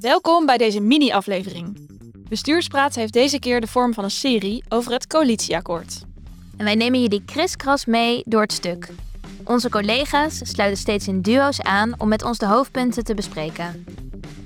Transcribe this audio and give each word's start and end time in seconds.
Welkom 0.00 0.46
bij 0.46 0.56
deze 0.56 0.80
mini-aflevering. 0.80 1.88
Bestuurspraat 2.28 2.94
heeft 2.94 3.12
deze 3.12 3.38
keer 3.38 3.60
de 3.60 3.66
vorm 3.66 3.94
van 3.94 4.04
een 4.04 4.10
serie 4.10 4.64
over 4.68 4.92
het 4.92 5.06
coalitieakkoord. 5.06 6.04
En 6.56 6.64
wij 6.64 6.74
nemen 6.74 7.00
jullie 7.00 7.24
kriskras 7.24 7.84
mee 7.84 8.22
door 8.24 8.40
het 8.40 8.52
stuk. 8.52 8.88
Onze 9.44 9.70
collega's 9.70 10.40
sluiten 10.42 10.78
steeds 10.78 11.08
in 11.08 11.20
duo's 11.22 11.60
aan 11.60 11.94
om 11.98 12.08
met 12.08 12.22
ons 12.22 12.38
de 12.38 12.46
hoofdpunten 12.46 13.04
te 13.04 13.14
bespreken. 13.14 13.84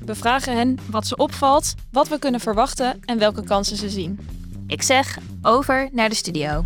We 0.05 0.15
vragen 0.15 0.57
hen 0.57 0.79
wat 0.91 1.07
ze 1.07 1.17
opvalt, 1.17 1.75
wat 1.91 2.09
we 2.09 2.19
kunnen 2.19 2.41
verwachten 2.41 3.01
en 3.05 3.19
welke 3.19 3.45
kansen 3.45 3.77
ze 3.77 3.91
zien. 3.91 4.21
Ik 4.67 4.83
zeg 4.83 5.19
over 5.43 5.89
naar 5.93 6.09
de 6.09 6.15
studio. 6.15 6.65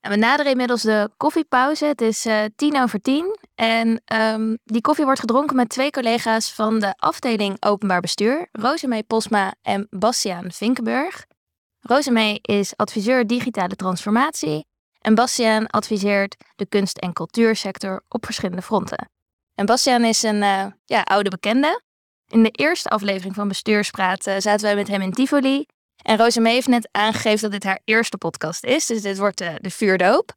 We 0.00 0.16
naderen 0.16 0.50
inmiddels 0.50 0.82
de 0.82 1.10
koffiepauze. 1.16 1.84
Het 1.84 2.00
is 2.00 2.26
uh, 2.26 2.44
tien 2.56 2.80
over 2.80 3.00
tien. 3.00 3.38
En 3.54 4.02
ehm, 4.04 4.56
die 4.64 4.80
koffie 4.80 5.04
wordt 5.04 5.20
gedronken 5.20 5.56
met 5.56 5.68
twee 5.68 5.90
collega's 5.90 6.52
van 6.52 6.78
de 6.78 6.94
afdeling 6.96 7.56
Openbaar 7.64 8.00
Bestuur, 8.00 8.48
Rosemee 8.52 9.02
Posma 9.02 9.54
en 9.62 9.86
Bastiaan 9.90 10.52
Vinkenburg. 10.52 11.26
Rosemee 11.80 12.38
is 12.42 12.76
adviseur 12.76 13.26
digitale 13.26 13.76
transformatie 13.76 14.66
en 15.00 15.14
Bastiaan 15.14 15.66
adviseert 15.66 16.36
de 16.56 16.66
kunst- 16.66 16.98
en 16.98 17.12
cultuursector 17.12 18.02
op 18.08 18.24
verschillende 18.24 18.62
fronten. 18.62 19.10
En 19.54 19.66
Bastiaan 19.66 20.04
is 20.04 20.22
een 20.22 20.42
uh, 20.42 20.66
ja, 20.84 21.02
oude 21.02 21.30
bekende. 21.30 21.82
In 22.26 22.42
de 22.42 22.50
eerste 22.50 22.88
aflevering 22.88 23.34
van 23.34 23.48
Bestuurspraat 23.48 24.22
zaten 24.22 24.60
wij 24.60 24.74
met 24.74 24.88
hem 24.88 25.00
in 25.00 25.12
Tivoli. 25.12 25.66
En 26.08 26.16
Rosemee 26.16 26.52
heeft 26.52 26.66
net 26.66 26.88
aangegeven 26.92 27.40
dat 27.40 27.50
dit 27.50 27.64
haar 27.64 27.80
eerste 27.84 28.18
podcast 28.18 28.64
is. 28.64 28.86
Dus 28.86 29.02
dit 29.02 29.18
wordt 29.18 29.40
uh, 29.40 29.54
de 29.60 29.70
vuurdoop. 29.70 30.32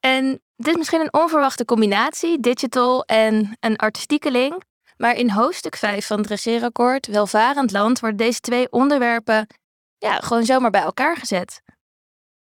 En 0.00 0.42
dit 0.56 0.68
is 0.68 0.76
misschien 0.76 1.00
een 1.00 1.12
onverwachte 1.12 1.64
combinatie, 1.64 2.40
digital 2.40 3.04
en 3.04 3.56
een 3.60 3.76
artistieke 3.76 4.30
link. 4.30 4.62
Maar 4.96 5.14
in 5.14 5.30
hoofdstuk 5.30 5.76
5 5.76 6.06
van 6.06 6.18
het 6.18 6.26
regeerakkoord, 6.26 7.06
Welvarend 7.06 7.72
Land, 7.72 8.00
worden 8.00 8.18
deze 8.18 8.40
twee 8.40 8.70
onderwerpen 8.70 9.46
ja, 9.98 10.16
gewoon 10.16 10.44
zomaar 10.44 10.70
bij 10.70 10.82
elkaar 10.82 11.16
gezet. 11.16 11.62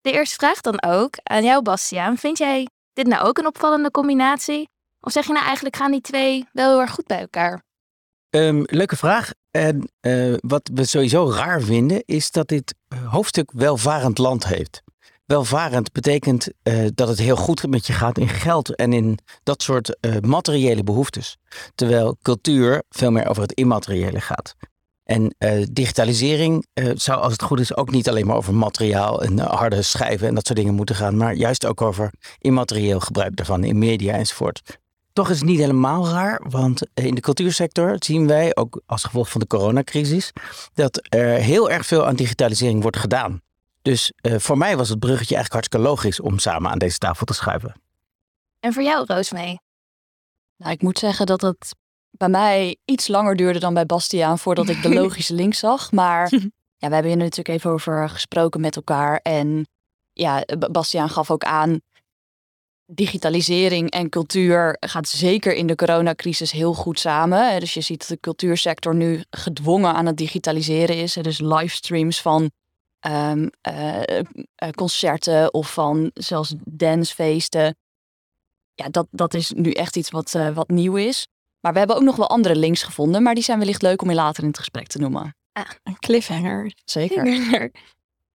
De 0.00 0.12
eerste 0.12 0.34
vraag 0.34 0.60
dan 0.60 0.82
ook 0.82 1.14
aan 1.22 1.44
jou, 1.44 1.62
Bastiaan. 1.62 2.18
Vind 2.18 2.38
jij 2.38 2.68
dit 2.92 3.06
nou 3.06 3.26
ook 3.26 3.38
een 3.38 3.46
opvallende 3.46 3.90
combinatie? 3.90 4.68
Of 5.00 5.12
zeg 5.12 5.26
je 5.26 5.32
nou 5.32 5.44
eigenlijk 5.44 5.76
gaan 5.76 5.90
die 5.90 6.00
twee 6.00 6.48
wel 6.52 6.70
heel 6.70 6.80
erg 6.80 6.90
goed 6.90 7.06
bij 7.06 7.20
elkaar? 7.20 7.62
Um, 8.30 8.62
leuke 8.66 8.96
vraag. 8.96 9.30
En 9.56 9.88
uh, 10.00 10.34
wat 10.40 10.70
we 10.74 10.84
sowieso 10.84 11.30
raar 11.30 11.60
vinden, 11.60 12.02
is 12.04 12.30
dat 12.30 12.48
dit 12.48 12.74
hoofdstuk 13.04 13.50
welvarend 13.52 14.18
land 14.18 14.46
heeft. 14.46 14.82
Welvarend 15.24 15.92
betekent 15.92 16.48
uh, 16.62 16.86
dat 16.94 17.08
het 17.08 17.18
heel 17.18 17.36
goed 17.36 17.66
met 17.66 17.86
je 17.86 17.92
gaat 17.92 18.18
in 18.18 18.28
geld 18.28 18.74
en 18.74 18.92
in 18.92 19.18
dat 19.42 19.62
soort 19.62 19.96
materiële 20.20 20.84
behoeftes. 20.84 21.36
Terwijl 21.74 22.16
cultuur 22.22 22.82
veel 22.88 23.10
meer 23.10 23.28
over 23.28 23.42
het 23.42 23.52
immateriële 23.52 24.20
gaat. 24.20 24.54
En 25.04 25.34
digitalisering 25.72 26.66
zou, 26.94 27.20
als 27.20 27.32
het 27.32 27.42
goed 27.42 27.60
is, 27.60 27.76
ook 27.76 27.90
niet 27.90 28.08
alleen 28.08 28.26
maar 28.26 28.36
over 28.36 28.54
materiaal 28.54 29.22
en 29.22 29.38
harde 29.38 29.82
schijven 29.82 30.28
en 30.28 30.34
dat 30.34 30.46
soort 30.46 30.58
dingen 30.58 30.74
moeten 30.74 30.94
gaan, 30.94 31.16
maar 31.16 31.34
juist 31.34 31.66
ook 31.66 31.82
over 31.82 32.10
immaterieel 32.38 33.00
gebruik 33.00 33.36
daarvan 33.36 33.64
in 33.64 33.78
media 33.78 34.14
enzovoort. 34.14 34.78
Toch 35.14 35.30
is 35.30 35.38
het 35.38 35.48
niet 35.48 35.58
helemaal 35.58 36.08
raar, 36.08 36.40
want 36.48 36.82
in 36.94 37.14
de 37.14 37.20
cultuursector 37.20 37.96
zien 37.98 38.26
wij, 38.26 38.56
ook 38.56 38.82
als 38.86 39.04
gevolg 39.04 39.30
van 39.30 39.40
de 39.40 39.46
coronacrisis, 39.46 40.32
dat 40.74 41.06
er 41.08 41.28
heel 41.28 41.70
erg 41.70 41.86
veel 41.86 42.06
aan 42.06 42.14
digitalisering 42.14 42.82
wordt 42.82 42.96
gedaan. 42.96 43.40
Dus 43.82 44.12
voor 44.22 44.58
mij 44.58 44.76
was 44.76 44.88
het 44.88 44.98
bruggetje 44.98 45.34
eigenlijk 45.34 45.52
hartstikke 45.52 45.86
logisch 45.88 46.20
om 46.20 46.38
samen 46.38 46.70
aan 46.70 46.78
deze 46.78 46.98
tafel 46.98 47.26
te 47.26 47.34
schuiven. 47.34 47.74
En 48.60 48.72
voor 48.72 48.82
jou, 48.82 49.04
Roosmee? 49.06 49.60
Nou, 50.56 50.72
ik 50.72 50.82
moet 50.82 50.98
zeggen 50.98 51.26
dat 51.26 51.40
het 51.40 51.74
bij 52.10 52.28
mij 52.28 52.76
iets 52.84 53.08
langer 53.08 53.36
duurde 53.36 53.58
dan 53.58 53.74
bij 53.74 53.86
Bastiaan 53.86 54.38
voordat 54.38 54.68
ik 54.68 54.82
de 54.82 54.94
logische 55.00 55.34
link 55.34 55.54
zag. 55.54 55.92
Maar 55.92 56.30
ja, 56.82 56.88
we 56.88 56.94
hebben 56.94 57.06
hier 57.12 57.16
natuurlijk 57.16 57.48
even 57.48 57.70
over 57.70 58.08
gesproken 58.08 58.60
met 58.60 58.76
elkaar. 58.76 59.16
En 59.22 59.66
ja, 60.12 60.44
Bastiaan 60.70 61.10
gaf 61.10 61.30
ook 61.30 61.44
aan, 61.44 61.80
digitalisering 62.86 63.90
en 63.90 64.08
cultuur 64.08 64.76
gaat 64.80 65.08
zeker 65.08 65.54
in 65.54 65.66
de 65.66 65.74
coronacrisis 65.74 66.52
heel 66.52 66.74
goed 66.74 66.98
samen. 66.98 67.60
Dus 67.60 67.74
je 67.74 67.80
ziet 67.80 67.98
dat 67.98 68.08
de 68.08 68.20
cultuursector 68.20 68.94
nu 68.94 69.24
gedwongen 69.30 69.94
aan 69.94 70.06
het 70.06 70.16
digitaliseren 70.16 70.96
is. 70.96 71.12
Dus 71.12 71.40
livestreams 71.40 72.20
van 72.20 72.50
um, 73.06 73.50
uh, 73.68 74.70
concerten 74.74 75.54
of 75.54 75.72
van 75.72 76.10
zelfs 76.14 76.54
dancefeesten. 76.64 77.76
Ja, 78.74 78.88
dat, 78.88 79.06
dat 79.10 79.34
is 79.34 79.50
nu 79.50 79.70
echt 79.70 79.96
iets 79.96 80.10
wat, 80.10 80.34
uh, 80.34 80.48
wat 80.48 80.68
nieuw 80.68 80.96
is. 80.96 81.28
Maar 81.60 81.72
we 81.72 81.78
hebben 81.78 81.96
ook 81.96 82.02
nog 82.02 82.16
wel 82.16 82.28
andere 82.28 82.56
links 82.56 82.82
gevonden, 82.82 83.22
maar 83.22 83.34
die 83.34 83.44
zijn 83.44 83.58
wellicht 83.58 83.82
leuk 83.82 84.02
om 84.02 84.08
je 84.08 84.14
later 84.14 84.42
in 84.42 84.48
het 84.48 84.58
gesprek 84.58 84.86
te 84.86 84.98
noemen. 84.98 85.36
Ah, 85.52 85.70
een 85.82 85.98
cliffhanger. 85.98 86.72
Zeker. 86.84 87.24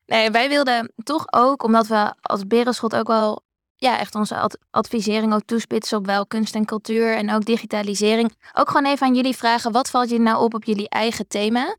nee, 0.06 0.30
wij 0.30 0.48
wilden 0.48 0.92
toch 1.03 1.26
ook, 1.32 1.62
omdat 1.62 1.86
we 1.86 2.15
als 2.20 2.47
Berenschot 2.47 2.94
ook 2.94 3.06
wel 3.06 3.42
ja, 3.81 3.99
echt 3.99 4.15
onze 4.15 4.37
ad 4.37 4.59
advisering 4.71 5.34
ook 5.34 5.44
toespitsen 5.44 5.99
op 5.99 6.06
wel 6.06 6.27
kunst 6.27 6.55
en 6.55 6.65
cultuur 6.65 7.16
en 7.16 7.31
ook 7.31 7.44
digitalisering. 7.44 8.37
Ook 8.53 8.66
gewoon 8.66 8.87
even 8.87 9.06
aan 9.06 9.15
jullie 9.15 9.37
vragen, 9.37 9.72
wat 9.72 9.91
valt 9.91 10.09
jullie 10.09 10.25
nou 10.25 10.43
op 10.44 10.55
op 10.55 10.65
jullie 10.65 10.89
eigen 10.89 11.28
thema? 11.28 11.77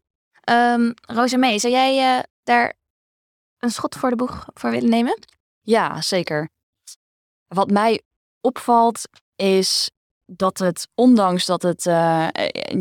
Um, 0.52 0.94
Rosamee, 1.02 1.60
zou 1.60 1.74
jij 1.74 2.18
uh, 2.18 2.24
daar 2.44 2.74
een 3.58 3.70
schot 3.70 3.96
voor 3.96 4.10
de 4.10 4.16
boeg 4.16 4.46
voor 4.54 4.72
willen 4.72 4.90
nemen? 4.90 5.20
Ja, 5.62 6.02
zeker. 6.02 6.50
Wat 7.48 7.72
mij 7.72 8.02
opvalt 8.42 9.02
is 9.36 9.92
dat 10.26 10.58
het, 10.58 10.88
ondanks 10.96 11.46
dat 11.46 11.62
het, 11.62 11.86
uh, 11.86 12.28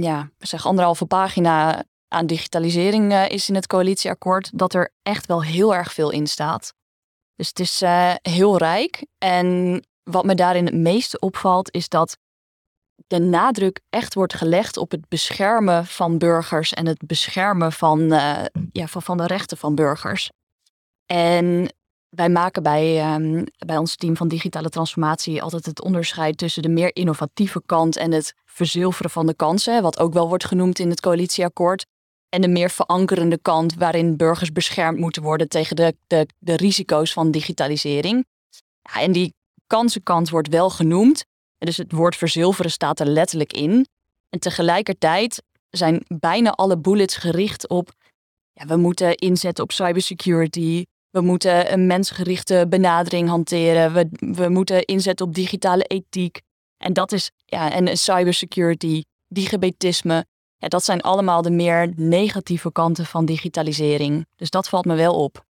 ja, 0.00 0.31
zeg 0.39 0.67
anderhalve 0.67 1.06
pagina 1.06 1.85
aan 2.09 2.27
digitalisering 2.27 3.15
is 3.15 3.49
in 3.49 3.55
het 3.55 3.67
coalitieakkoord, 3.67 4.59
dat 4.59 4.75
er 4.75 4.93
echt 5.03 5.27
wel 5.27 5.43
heel 5.43 5.75
erg 5.75 5.93
veel 5.93 6.11
in 6.11 6.27
staat. 6.27 6.75
Dus 7.38 7.49
het 7.49 7.60
is 7.60 7.82
uh, 7.82 8.15
heel 8.22 8.56
rijk. 8.56 9.06
En 9.19 9.81
wat 10.03 10.25
me 10.25 10.34
daarin 10.34 10.65
het 10.65 10.75
meeste 10.75 11.19
opvalt, 11.19 11.75
is 11.75 11.88
dat 11.88 12.16
de 13.06 13.19
nadruk 13.19 13.81
echt 13.91 14.15
wordt 14.15 14.34
gelegd 14.34 14.76
op 14.76 14.91
het 14.91 15.09
beschermen 15.09 15.87
van 15.87 16.19
burgers 16.19 16.72
en 16.72 16.87
het 16.87 17.06
beschermen 17.06 17.72
van, 17.72 18.00
ja, 18.72 18.87
van, 18.87 19.03
van 19.03 19.16
de 19.16 19.26
rechten 19.26 19.56
van 19.56 19.75
burgers. 19.75 20.31
En 21.06 21.75
wij 22.09 22.28
maken 22.28 22.62
bij, 22.62 23.15
um, 23.15 23.44
bij 23.66 23.76
ons 23.76 23.97
team 23.97 24.16
van 24.16 24.28
digitale 24.28 24.69
transformatie 24.69 25.43
altijd 25.43 25.66
het 25.66 25.82
onderscheid 25.82 26.38
tussen 26.38 26.62
de 26.62 26.69
meer 26.69 26.97
innovatieve 26.97 27.62
kant 27.66 27.97
en 27.97 28.12
het 28.12 28.34
verzilveren 28.44 29.10
van 29.10 29.26
de 29.26 29.34
kansen, 29.34 29.82
wat 29.82 29.99
ook 29.99 30.12
wel 30.12 30.28
wordt 30.28 30.44
genoemd 30.44 30.78
in 30.78 30.91
het 30.91 31.00
coalitieakkoord, 31.00 31.87
en 32.28 32.41
de 32.41 32.49
meer 32.49 32.71
verankerende 32.71 33.39
kant 33.43 33.75
waarin 33.75 34.16
burgers 34.16 34.53
beschermd 34.53 34.99
moeten 34.99 35.22
worden 35.22 35.49
tegen 35.49 35.77
de, 35.77 35.97
de, 36.06 36.27
de 36.39 36.56
risico's 36.56 37.12
van 37.12 37.31
digitalisering. 37.31 38.27
Ja, 38.83 39.00
en 39.00 39.12
die 39.12 39.34
kansenkant 39.66 40.31
wordt 40.31 40.49
wel 40.49 40.71
genoemd, 40.71 41.25
dus 41.59 41.77
het 41.77 41.93
woord 41.93 42.17
verzilveren 42.17 42.71
staat 42.71 43.00
er 43.00 43.06
letterlijk 43.06 43.53
in. 43.53 43.87
En 44.28 44.38
tegelijkertijd 44.38 45.43
zijn 45.71 46.05
bijna 46.06 46.50
alle 46.50 46.78
bullets 46.78 47.17
gericht 47.17 47.69
op 47.69 47.93
ja, 48.53 48.67
we 48.67 48.77
moeten 48.77 49.15
inzetten 49.15 49.65
op 49.65 49.72
cybersecurity, 49.72 50.84
we 51.11 51.21
moeten 51.21 51.72
een 51.72 51.87
mensgerichte 51.87 52.67
benadering 52.69 53.28
hanteren. 53.28 53.93
We, 53.93 54.09
we 54.34 54.49
moeten 54.49 54.84
inzetten 54.84 55.27
op 55.27 55.34
digitale 55.34 55.84
ethiek. 55.84 56.41
En 56.77 56.93
dat 56.93 57.12
is, 57.12 57.31
ja, 57.44 57.72
en 57.72 57.99
cybersecurity, 57.99 59.03
digibetisme. 59.28 60.27
Ja, 60.59 60.69
dat 60.69 60.85
zijn 60.85 61.01
allemaal 61.01 61.43
de 61.43 61.51
meer 61.51 61.93
negatieve 61.97 62.73
kanten 62.73 63.07
van 63.07 63.25
digitalisering. 63.25 64.27
Dus 64.37 64.51
dat 64.51 64.69
valt 64.69 64.85
me 64.85 64.95
wel 64.95 65.15
op. 65.15 65.47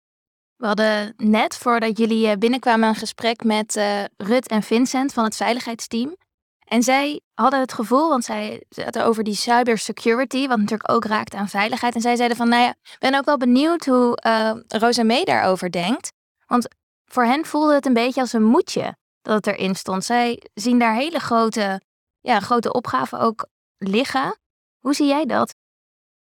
We 0.57 0.67
hadden 0.67 1.15
net 1.17 1.57
voordat 1.57 1.99
jullie 1.99 2.29
eh, 2.29 2.37
binnenkwamen 2.37 2.89
een 2.89 2.95
gesprek 2.95 3.45
met 3.45 3.77
uh, 3.77 4.05
Rut 4.17 4.49
en 4.49 4.63
Vincent 4.63 5.13
van 5.13 5.25
het 5.25 5.37
veiligheidsteam. 5.37 6.17
En 6.65 6.83
zij 6.83 7.21
hadden 7.35 7.61
het 7.61 7.73
gevoel, 7.73 8.09
want 8.09 8.25
zij 8.25 8.65
zaten 8.69 9.05
over 9.05 9.25
die 9.25 9.35
cybersecurity, 9.35 10.47
wat 10.47 10.59
natuurlijk 10.59 10.91
ook 10.91 11.05
raakt 11.05 11.35
aan 11.35 11.49
veiligheid. 11.49 11.95
En 11.95 12.01
zij 12.01 12.17
zeiden 12.17 12.37
van, 12.37 12.49
nou 12.49 12.63
ja, 12.63 12.69
ik 12.69 12.97
ben 12.99 13.15
ook 13.15 13.25
wel 13.25 13.37
benieuwd 13.37 13.85
hoe 13.85 14.19
uh, 14.27 14.53
Rosa 14.69 15.03
May 15.03 15.25
daarover 15.25 15.71
denkt. 15.71 16.13
Want 16.47 16.69
voor 17.05 17.25
hen 17.25 17.45
voelde 17.45 17.75
het 17.75 17.87
een 17.87 17.93
beetje 17.93 18.21
als 18.21 18.33
een 18.33 18.45
moedje 18.45 18.97
dat 19.23 19.35
het 19.35 19.47
erin 19.47 19.75
stond. 19.75 20.05
Zij 20.05 20.43
zien 20.55 20.79
daar 20.79 20.95
hele 20.95 21.19
grote, 21.19 21.81
ja, 22.21 22.41
grote 22.41 22.73
opgaven 22.73 23.19
ook 23.19 23.47
liggen. 23.77 24.39
Hoe 24.83 24.95
zie 24.95 25.07
jij 25.07 25.27
dat? 25.27 25.55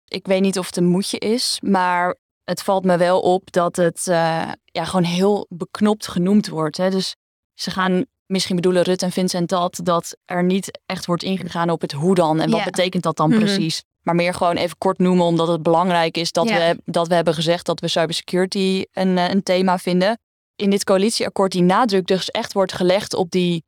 Ik 0.05 0.27
weet 0.27 0.41
niet 0.41 0.59
of 0.59 0.67
het 0.67 0.77
een 0.77 0.85
moedje 0.85 1.19
is, 1.19 1.59
maar 1.63 2.17
het 2.45 2.63
valt 2.63 2.85
me 2.85 2.97
wel 2.97 3.21
op 3.21 3.53
dat 3.53 3.77
het 3.77 4.07
uh, 4.07 4.53
ja, 4.65 4.85
gewoon 4.85 5.05
heel 5.05 5.47
beknopt 5.49 6.09
genoemd 6.09 6.49
wordt. 6.49 6.77
Hè? 6.77 6.91
Dus 6.91 7.17
ze 7.55 7.71
gaan 7.71 8.05
misschien 8.27 8.57
bedoelen 8.57 8.83
Rut 8.83 9.03
en 9.03 9.13
Vincent 9.13 9.49
dat, 9.49 9.81
dat 9.83 10.17
er 10.25 10.45
niet 10.45 10.81
echt 10.87 11.07
wordt 11.07 11.23
ingegaan 11.23 11.71
op 11.71 11.81
het 11.81 11.93
hoe 11.93 12.15
dan 12.15 12.41
en 12.41 12.51
wat 12.51 12.65
betekent 12.65 13.03
dat 13.03 13.17
dan 13.17 13.29
mhm. 13.31 13.39
precies. 13.39 13.83
Maar 14.03 14.15
meer 14.15 14.35
gewoon 14.35 14.57
even 14.57 14.79
kort 14.79 14.99
noemen, 14.99 15.25
omdat 15.25 15.49
het 15.49 15.63
belangrijk 15.63 16.17
is 16.17 16.33
dat, 16.33 16.49
we, 16.49 16.81
dat 16.85 17.09
we 17.09 17.15
hebben 17.15 17.35
gezegd 17.35 17.67
dat 17.67 17.81
we 17.81 17.89
cybersecurity 17.89 18.85
een, 18.93 19.19
eh, 19.19 19.29
een 19.29 19.43
thema 19.43 19.79
vinden. 19.79 20.19
in 20.57 20.71
dit 20.71 20.85
coalitieakkoord 20.85 21.53
die 21.53 21.63
nadruk 21.63 22.07
dus 22.07 22.31
echt 22.31 22.53
wordt 22.53 22.73
gelegd 22.73 23.15
op 23.15 23.31
die 23.31 23.65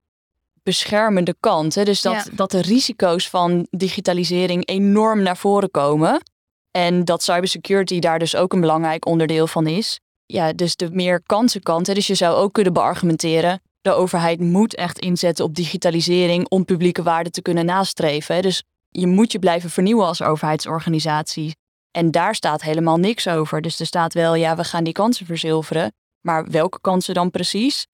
beschermende 0.65 1.35
kant. 1.41 1.75
Hè? 1.75 1.85
Dus 1.85 2.03
dat, 2.03 2.13
Ja. 2.13 2.25
dat 2.33 2.51
de 2.51 2.61
risico's 2.61 3.29
van 3.29 3.67
digitalisering 3.71 4.69
enorm 4.69 5.23
naar 5.23 5.37
voren 5.37 5.71
komen. 5.71 6.23
En 6.71 7.05
dat 7.05 7.23
cybersecurity 7.23 7.99
daar 7.99 8.19
dus 8.19 8.37
ook 8.37 8.53
een 8.53 8.61
belangrijk 8.61 9.07
onderdeel 9.07 9.47
van 9.47 9.67
is. 9.67 10.01
Ja, 10.27 10.53
dus 10.53 10.77
de 10.77 10.91
meer 10.91 11.23
kansenkant. 11.27 11.87
Hè? 11.87 11.95
Dus 11.95 12.07
je 12.07 12.15
zou 12.15 12.37
ook 12.37 12.53
kunnen 12.53 12.73
beargumenteren. 12.73 13.61
De 13.81 13.93
overheid 13.93 14.41
moet 14.41 14.75
echt 14.75 14.99
inzetten 14.99 15.45
op 15.45 15.55
digitalisering 15.55 16.49
om 16.49 16.65
publieke 16.65 17.03
waarden 17.03 17.33
te 17.33 17.43
kunnen 17.43 17.65
nastreven. 17.65 18.35
Hè? 18.35 18.41
Dus 18.41 18.63
je 18.89 19.07
moet 19.07 19.33
je 19.33 19.39
blijven 19.39 19.71
vernieuwen 19.71 20.07
als 20.07 20.23
overheidsorganisatie. 20.23 21.57
En 21.91 22.11
daar 22.11 22.35
staat 22.35 22.63
helemaal 22.63 22.97
niks 22.97 23.29
over. 23.29 23.61
Dus 23.61 23.81
er 23.81 23.87
staat 23.87 24.15
wel, 24.15 24.35
ja, 24.35 24.57
we 24.57 24.65
gaan 24.65 24.85
die 24.85 24.93
kansen 24.93 25.27
verzilveren. 25.27 25.93
Maar 26.21 26.51
welke 26.51 26.81
kansen 26.81 27.15
dan 27.15 27.31
precies? 27.31 27.87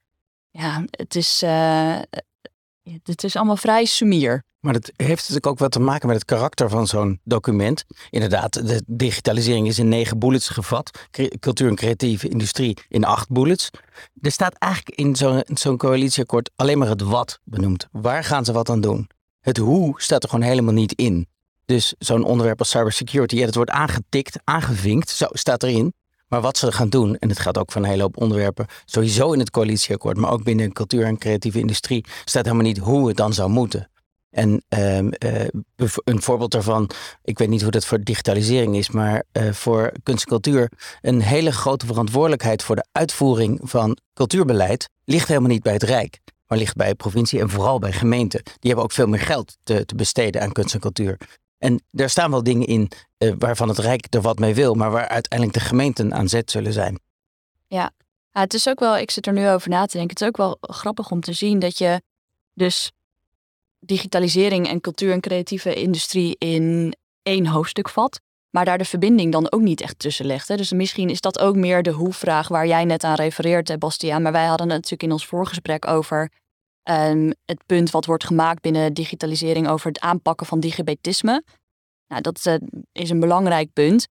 Ja, 0.50 0.84
het 0.90 1.14
is, 1.14 1.42
eh, 1.42 1.98
het 3.02 3.24
is 3.24 3.36
allemaal 3.36 3.56
vrij 3.56 3.84
sumier. 3.84 4.42
Maar 4.60 4.72
dat 4.72 4.92
heeft 4.96 5.20
natuurlijk 5.20 5.46
ook 5.46 5.58
wat 5.58 5.72
te 5.72 5.80
maken 5.80 6.06
met 6.06 6.16
het 6.16 6.24
karakter 6.24 6.68
van 6.68 6.86
zo'n 6.86 7.20
document. 7.24 7.84
Inderdaad, 8.10 8.66
de 8.66 8.82
digitalisering 8.86 9.66
is 9.66 9.78
in 9.78 9.88
negen 9.88 10.18
bullets 10.18 10.48
gevat. 10.48 11.08
Cultuur 11.40 11.68
en 11.68 11.74
creatieve 11.74 12.28
industrie 12.28 12.76
in 12.88 13.04
acht 13.04 13.28
bullets. 13.28 13.70
Er 14.20 14.30
staat 14.30 14.54
eigenlijk 14.54 14.98
in 14.98 15.16
zo'n 15.16 15.42
zo'n 15.46 15.76
coalitieakkoord 15.76 16.50
alleen 16.56 16.78
maar 16.78 16.88
het 16.88 17.02
wat 17.02 17.38
benoemd. 17.44 17.88
Waar 17.92 18.24
gaan 18.24 18.44
ze 18.44 18.52
wat 18.52 18.68
aan 18.68 18.80
doen? 18.80 19.08
Het 19.40 19.56
hoe 19.56 20.00
staat 20.02 20.22
er 20.22 20.28
gewoon 20.28 20.44
helemaal 20.44 20.74
niet 20.74 20.92
in. 20.92 21.28
Dus 21.64 21.94
zo'n 21.98 22.24
onderwerp 22.24 22.58
als 22.58 22.70
cybersecurity, 22.70 23.36
ja, 23.36 23.44
dat 23.44 23.54
wordt 23.54 23.70
aangetikt, 23.70 24.38
aangevinkt, 24.44 25.08
zo 25.08 25.26
staat 25.30 25.62
erin. 25.62 25.92
Maar 26.30 26.40
wat 26.40 26.58
ze 26.58 26.72
gaan 26.72 26.88
doen, 26.88 27.16
en 27.16 27.28
het 27.28 27.38
gaat 27.38 27.58
ook 27.58 27.72
van 27.72 27.82
een 27.82 27.88
hele 27.88 28.02
hoop 28.02 28.16
onderwerpen, 28.16 28.66
sowieso 28.84 29.32
in 29.32 29.38
het 29.38 29.50
coalitieakkoord, 29.50 30.16
maar 30.16 30.30
ook 30.30 30.44
binnen 30.44 30.72
cultuur 30.72 31.04
en 31.04 31.18
creatieve 31.18 31.58
industrie, 31.58 32.04
staat 32.24 32.44
helemaal 32.44 32.66
niet 32.66 32.78
hoe 32.78 33.08
het 33.08 33.16
dan 33.16 33.32
zou 33.32 33.50
moeten. 33.50 33.90
En 34.30 34.64
ehm, 34.68 35.08
eh, 35.08 35.48
een 36.04 36.22
voorbeeld 36.22 36.50
daarvan, 36.50 36.90
ik 37.22 37.38
weet 37.38 37.48
niet 37.48 37.62
hoe 37.62 37.70
dat 37.70 37.86
voor 37.86 38.00
digitalisering 38.00 38.76
is, 38.76 38.90
maar 38.90 39.24
eh, 39.32 39.52
voor 39.52 39.92
kunst 40.02 40.22
en 40.22 40.28
cultuur, 40.28 40.70
een 41.00 41.20
hele 41.20 41.52
grote 41.52 41.86
verantwoordelijkheid 41.86 42.62
voor 42.62 42.76
de 42.76 42.86
uitvoering 42.92 43.60
van 43.62 43.96
cultuurbeleid 44.14 44.88
ligt 45.04 45.28
helemaal 45.28 45.48
niet 45.48 45.62
bij 45.62 45.72
het 45.72 45.82
Rijk, 45.82 46.20
maar 46.46 46.58
ligt 46.58 46.76
bij 46.76 46.94
provincie 46.94 47.40
en 47.40 47.50
vooral 47.50 47.78
bij 47.78 47.92
gemeenten. 47.92 48.42
Die 48.42 48.56
hebben 48.60 48.84
ook 48.84 48.92
veel 48.92 49.06
meer 49.06 49.20
geld 49.20 49.56
te, 49.62 49.84
te 49.84 49.94
besteden 49.94 50.42
aan 50.42 50.52
kunst 50.52 50.74
en 50.74 50.80
cultuur. 50.80 51.18
En 51.60 51.82
daar 51.90 52.10
staan 52.10 52.30
wel 52.30 52.42
dingen 52.42 52.66
in 52.66 52.90
eh, 53.18 53.32
waarvan 53.38 53.68
het 53.68 53.78
Rijk 53.78 54.06
er 54.10 54.20
wat 54.20 54.38
mee 54.38 54.54
wil, 54.54 54.74
maar 54.74 54.90
waar 54.90 55.08
uiteindelijk 55.08 55.58
de 55.58 55.64
gemeenten 55.64 56.14
aan 56.14 56.28
zet 56.28 56.50
zullen 56.50 56.72
zijn. 56.72 57.00
Ja, 57.66 57.90
het 58.30 58.54
is 58.54 58.68
ook 58.68 58.80
wel, 58.80 58.98
ik 58.98 59.10
zit 59.10 59.26
er 59.26 59.32
nu 59.32 59.48
over 59.48 59.68
na 59.68 59.86
te 59.86 59.96
denken. 59.96 60.10
Het 60.10 60.20
is 60.20 60.28
ook 60.28 60.36
wel 60.36 60.58
grappig 60.60 61.10
om 61.10 61.20
te 61.20 61.32
zien 61.32 61.58
dat 61.58 61.78
je 61.78 62.02
dus 62.54 62.92
digitalisering 63.78 64.68
en 64.68 64.80
cultuur 64.80 65.12
en 65.12 65.20
creatieve 65.20 65.74
industrie 65.74 66.36
in 66.38 66.94
één 67.22 67.46
hoofdstuk 67.46 67.88
vat. 67.88 68.20
Maar 68.50 68.64
daar 68.64 68.78
de 68.78 68.84
verbinding 68.84 69.32
dan 69.32 69.52
ook 69.52 69.60
niet 69.60 69.80
echt 69.80 69.98
tussen 69.98 70.26
legt. 70.26 70.48
Hè. 70.48 70.56
Dus 70.56 70.72
misschien 70.72 71.10
is 71.10 71.20
dat 71.20 71.38
ook 71.38 71.56
meer 71.56 71.82
de 71.82 71.90
hoe-vraag 71.90 72.48
waar 72.48 72.66
jij 72.66 72.84
net 72.84 73.04
aan 73.04 73.14
refereert, 73.14 73.78
Bastiaan. 73.78 74.22
Maar 74.22 74.32
wij 74.32 74.46
hadden 74.46 74.66
het 74.66 74.76
natuurlijk 74.76 75.02
in 75.02 75.12
ons 75.12 75.26
voorgesprek 75.26 75.86
over 75.86 76.30
ehm, 76.90 77.30
het 77.44 77.66
punt 77.66 77.90
wat 77.90 78.06
wordt 78.06 78.24
gemaakt 78.24 78.62
binnen 78.62 78.94
digitalisering 78.94 79.68
over 79.68 79.86
het 79.86 80.00
aanpakken 80.00 80.46
van 80.46 80.60
digibetisme. 80.60 81.42
Nou, 82.06 82.22
dat 82.22 82.46
eh, 82.46 82.54
is 82.92 83.10
een 83.10 83.20
belangrijk 83.20 83.72
punt. 83.72 84.08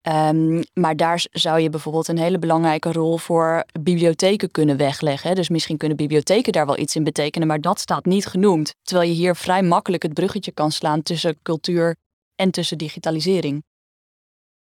Ehm, 0.00 0.62
maar 0.74 0.96
daar 0.96 1.26
zou 1.30 1.60
je 1.60 1.70
bijvoorbeeld 1.70 2.08
een 2.08 2.18
hele 2.18 2.38
belangrijke 2.38 2.92
rol 2.92 3.18
voor 3.18 3.64
bibliotheken 3.80 4.50
kunnen 4.50 4.76
wegleggen. 4.76 5.34
Dus 5.34 5.48
misschien 5.48 5.76
kunnen 5.76 5.96
bibliotheken 5.96 6.52
daar 6.52 6.66
wel 6.66 6.78
iets 6.78 6.96
in 6.96 7.04
betekenen, 7.04 7.48
maar 7.48 7.60
dat 7.60 7.80
staat 7.80 8.04
niet 8.04 8.26
genoemd. 8.26 8.74
Terwijl 8.82 9.08
je 9.08 9.14
hier 9.14 9.36
vrij 9.36 9.62
makkelijk 9.62 10.02
het 10.02 10.14
bruggetje 10.14 10.52
kan 10.52 10.72
slaan 10.72 11.02
tussen 11.02 11.38
cultuur 11.42 11.96
en 12.34 12.50
tussen 12.50 12.78
digitalisering. 12.78 13.64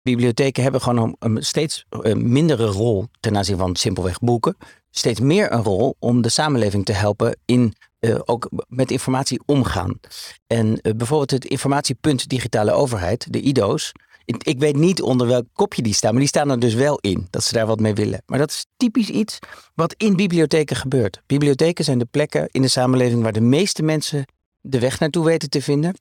Bibliotheken 0.01 0.63
hebben 0.63 0.81
gewoon 0.81 1.15
een, 1.19 1.35
een 1.35 1.43
steeds 1.43 1.85
eh, 1.89 2.13
mindere 2.13 2.65
rol 2.65 3.05
ten 3.19 3.37
aanzien 3.37 3.57
van 3.57 3.75
simpelweg 3.75 4.19
boeken. 4.19 4.57
Steeds 4.91 5.19
meer 5.19 5.51
een 5.51 5.63
rol 5.63 5.95
om 5.99 6.21
de 6.21 6.29
samenleving 6.29 6.85
te 6.85 6.93
helpen 6.93 7.37
in 7.45 7.73
eh, 7.99 8.19
ook 8.25 8.49
met 8.67 8.91
informatie 8.91 9.41
omgaan. 9.45 9.99
En 10.47 10.81
eh, 10.81 10.93
bijvoorbeeld 10.93 11.31
het 11.31 11.45
informatiepunt 11.45 12.29
digitale 12.29 12.71
overheid, 12.71 13.33
de 13.33 13.41
IDO's. 13.41 13.91
Ik, 14.25 14.59
weet 14.59 14.75
niet 14.75 15.01
onder 15.01 15.27
welk 15.27 15.45
kopje 15.53 15.81
die 15.81 15.93
staan, 15.93 16.11
maar 16.11 16.19
die 16.19 16.27
staan 16.27 16.49
er 16.49 16.59
dus 16.59 16.73
wel 16.73 16.97
in. 16.99 17.27
Dat 17.29 17.43
ze 17.43 17.53
daar 17.53 17.65
wat 17.65 17.79
mee 17.79 17.93
willen. 17.93 18.21
Maar 18.25 18.39
dat 18.39 18.49
is 18.49 18.65
typisch 18.77 19.09
iets 19.09 19.39
wat 19.75 19.93
in 19.97 20.15
bibliotheken 20.15 20.75
gebeurt. 20.75 21.21
Bibliotheken 21.25 21.83
zijn 21.83 21.97
de 21.97 22.05
plekken 22.05 22.47
in 22.51 22.61
de 22.61 22.67
samenleving 22.67 23.21
waar 23.21 23.33
de 23.33 23.41
meeste 23.41 23.83
mensen 23.83 24.25
de 24.61 24.79
weg 24.79 24.99
naartoe 24.99 25.25
weten 25.25 25.49
te 25.49 25.61
vinden. 25.61 25.93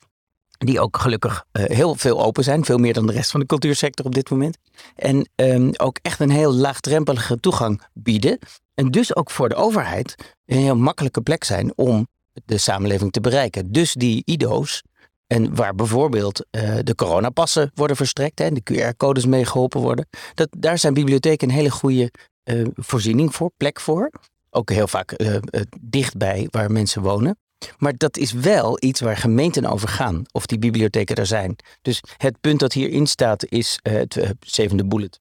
Die 0.58 0.80
ook 0.80 0.96
gelukkig 0.96 1.44
eh, 1.52 1.64
heel 1.64 1.94
veel 1.94 2.24
open 2.24 2.44
zijn. 2.44 2.64
Veel 2.64 2.78
meer 2.78 2.92
dan 2.92 3.06
de 3.06 3.12
rest 3.12 3.30
van 3.30 3.40
de 3.40 3.46
cultuursector 3.46 4.06
op 4.06 4.14
dit 4.14 4.30
moment. 4.30 4.58
En 4.94 5.28
ehm, 5.34 5.70
ook 5.76 5.98
echt 6.02 6.20
een 6.20 6.30
heel 6.30 6.52
laagdrempelige 6.52 7.40
toegang 7.40 7.82
bieden. 7.92 8.38
En 8.78 8.90
dus 8.90 9.16
ook 9.16 9.30
voor 9.30 9.48
de 9.48 9.54
overheid 9.54 10.34
een 10.44 10.58
heel 10.58 10.76
makkelijke 10.76 11.20
plek 11.20 11.44
zijn 11.44 11.72
om 11.76 12.08
de 12.44 12.58
samenleving 12.58 13.12
te 13.12 13.20
bereiken. 13.20 13.72
Dus 13.72 13.92
die 13.92 14.22
IDO's. 14.24 14.82
En 15.26 15.54
waar 15.54 15.74
bijvoorbeeld 15.74 16.46
eh, 16.50 16.78
de 16.82 16.94
coronapassen 16.94 17.70
worden 17.74 17.96
verstrekt. 17.96 18.40
En 18.40 18.54
de 18.54 18.62
QR-codes 18.72 19.26
mee 19.26 19.44
geholpen 19.44 19.80
worden. 19.80 20.08
Dat, 20.34 20.48
daar 20.58 20.78
zijn 20.78 20.94
bibliotheken 20.94 21.48
een 21.48 21.54
hele 21.54 21.70
goede 21.70 22.12
eh, 22.42 22.66
voorziening 22.74 23.34
voor, 23.34 23.50
plek 23.56 23.80
voor. 23.80 24.10
Ook 24.50 24.70
heel 24.70 24.88
vaak 24.88 25.12
eh, 25.12 25.36
dichtbij 25.80 26.46
waar 26.50 26.70
mensen 26.70 27.02
wonen. 27.02 27.38
Maar 27.78 27.96
dat 27.96 28.16
is 28.16 28.32
wel 28.32 28.76
iets 28.80 29.00
waar 29.00 29.16
gemeenten 29.16 29.64
over 29.64 29.88
gaan, 29.88 30.22
of 30.32 30.46
die 30.46 30.58
bibliotheken 30.58 31.16
er 31.16 31.26
zijn. 31.26 31.56
Dus 31.82 32.00
het 32.16 32.40
punt 32.40 32.60
dat 32.60 32.72
hierin 32.72 33.06
staat 33.06 33.44
is 33.44 33.78
het 33.82 34.34
zevende 34.40 34.86
bullet. 34.86 35.20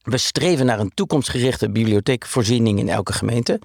We 0.00 0.16
streven 0.18 0.66
naar 0.66 0.80
een 0.80 0.94
toekomstgerichte 0.94 1.70
bibliotheekvoorziening 1.70 2.78
in 2.78 2.88
elke 2.88 3.12
gemeente. 3.12 3.60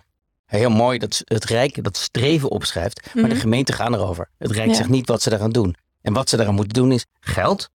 Heel 0.46 0.70
mooi 0.70 0.98
dat 0.98 1.22
het 1.24 1.44
Rijk 1.46 1.84
dat 1.84 1.98
streven 1.98 2.50
opschrijft, 2.52 3.14
maar 3.14 3.24
de 3.24 3.30
Mhm. 3.30 3.40
gemeenten 3.40 3.74
gaan 3.76 3.94
erover. 3.94 4.30
Het 4.38 4.52
Rijk 4.52 4.70
Ja. 4.70 4.76
zegt 4.76 4.90
niet 4.90 5.08
wat 5.08 5.22
ze 5.22 5.30
daaraan 5.30 5.52
doen. 5.52 5.76
En 6.02 6.14
wat 6.14 6.30
ze 6.30 6.38
daaraan 6.38 6.56
moeten 6.56 6.74
doen 6.74 6.92
is 6.92 7.06
geld 7.20 7.70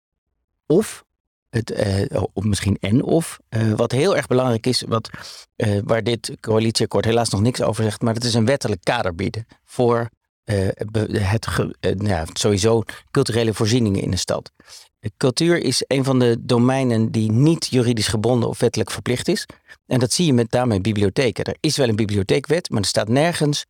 of 0.65 1.06
het, 1.50 1.71
eh, 1.71 2.21
of 2.33 2.44
misschien 2.44 2.77
en 2.80 3.04
of. 3.04 3.39
eh, 3.50 3.71
wat 3.74 3.92
heel 3.92 4.15
erg 4.15 4.27
belangrijk 4.27 4.65
is, 4.68 4.83
wat, 4.88 5.09
eh, 5.56 5.80
waar 5.83 6.04
dit 6.04 6.31
coalitieakkoord 6.39 7.06
helaas 7.06 7.30
nog 7.30 7.42
niks 7.42 7.62
over 7.62 7.83
zegt, 7.83 8.01
maar 8.01 8.13
dat 8.13 8.24
is 8.24 8.33
een 8.33 8.45
wettelijk 8.45 8.83
kader 8.83 9.15
bieden 9.15 9.45
voor 9.66 10.09
eh, 10.44 10.68
het, 11.11 11.47
ge- 11.47 11.76
eh, 11.80 11.92
nou 11.95 12.07
ja, 12.09 12.26
sowieso 12.33 12.81
culturele 13.11 13.54
voorzieningen 13.54 14.02
in 14.02 14.11
de 14.11 14.18
stad. 14.18 14.52
Cultuur 15.18 15.57
is 15.57 15.83
een 15.87 16.04
van 16.04 16.19
de 16.19 16.37
domeinen 16.39 17.11
die 17.11 17.31
niet 17.31 17.68
juridisch 17.68 18.07
gebonden 18.07 18.49
of 18.49 18.59
wettelijk 18.59 18.92
verplicht 18.92 19.27
is. 19.27 19.45
En 19.85 19.99
dat 19.99 20.11
zie 20.11 20.25
je 20.25 20.33
met 20.33 20.51
name 20.51 20.75
in 20.75 20.81
bibliotheken. 20.81 21.44
Er 21.44 21.57
is 21.59 21.77
wel 21.77 21.87
een 21.87 21.95
bibliotheekwet, 21.95 22.69
maar 22.69 22.81
er 22.81 22.87
staat 22.87 23.07
nergens 23.07 23.66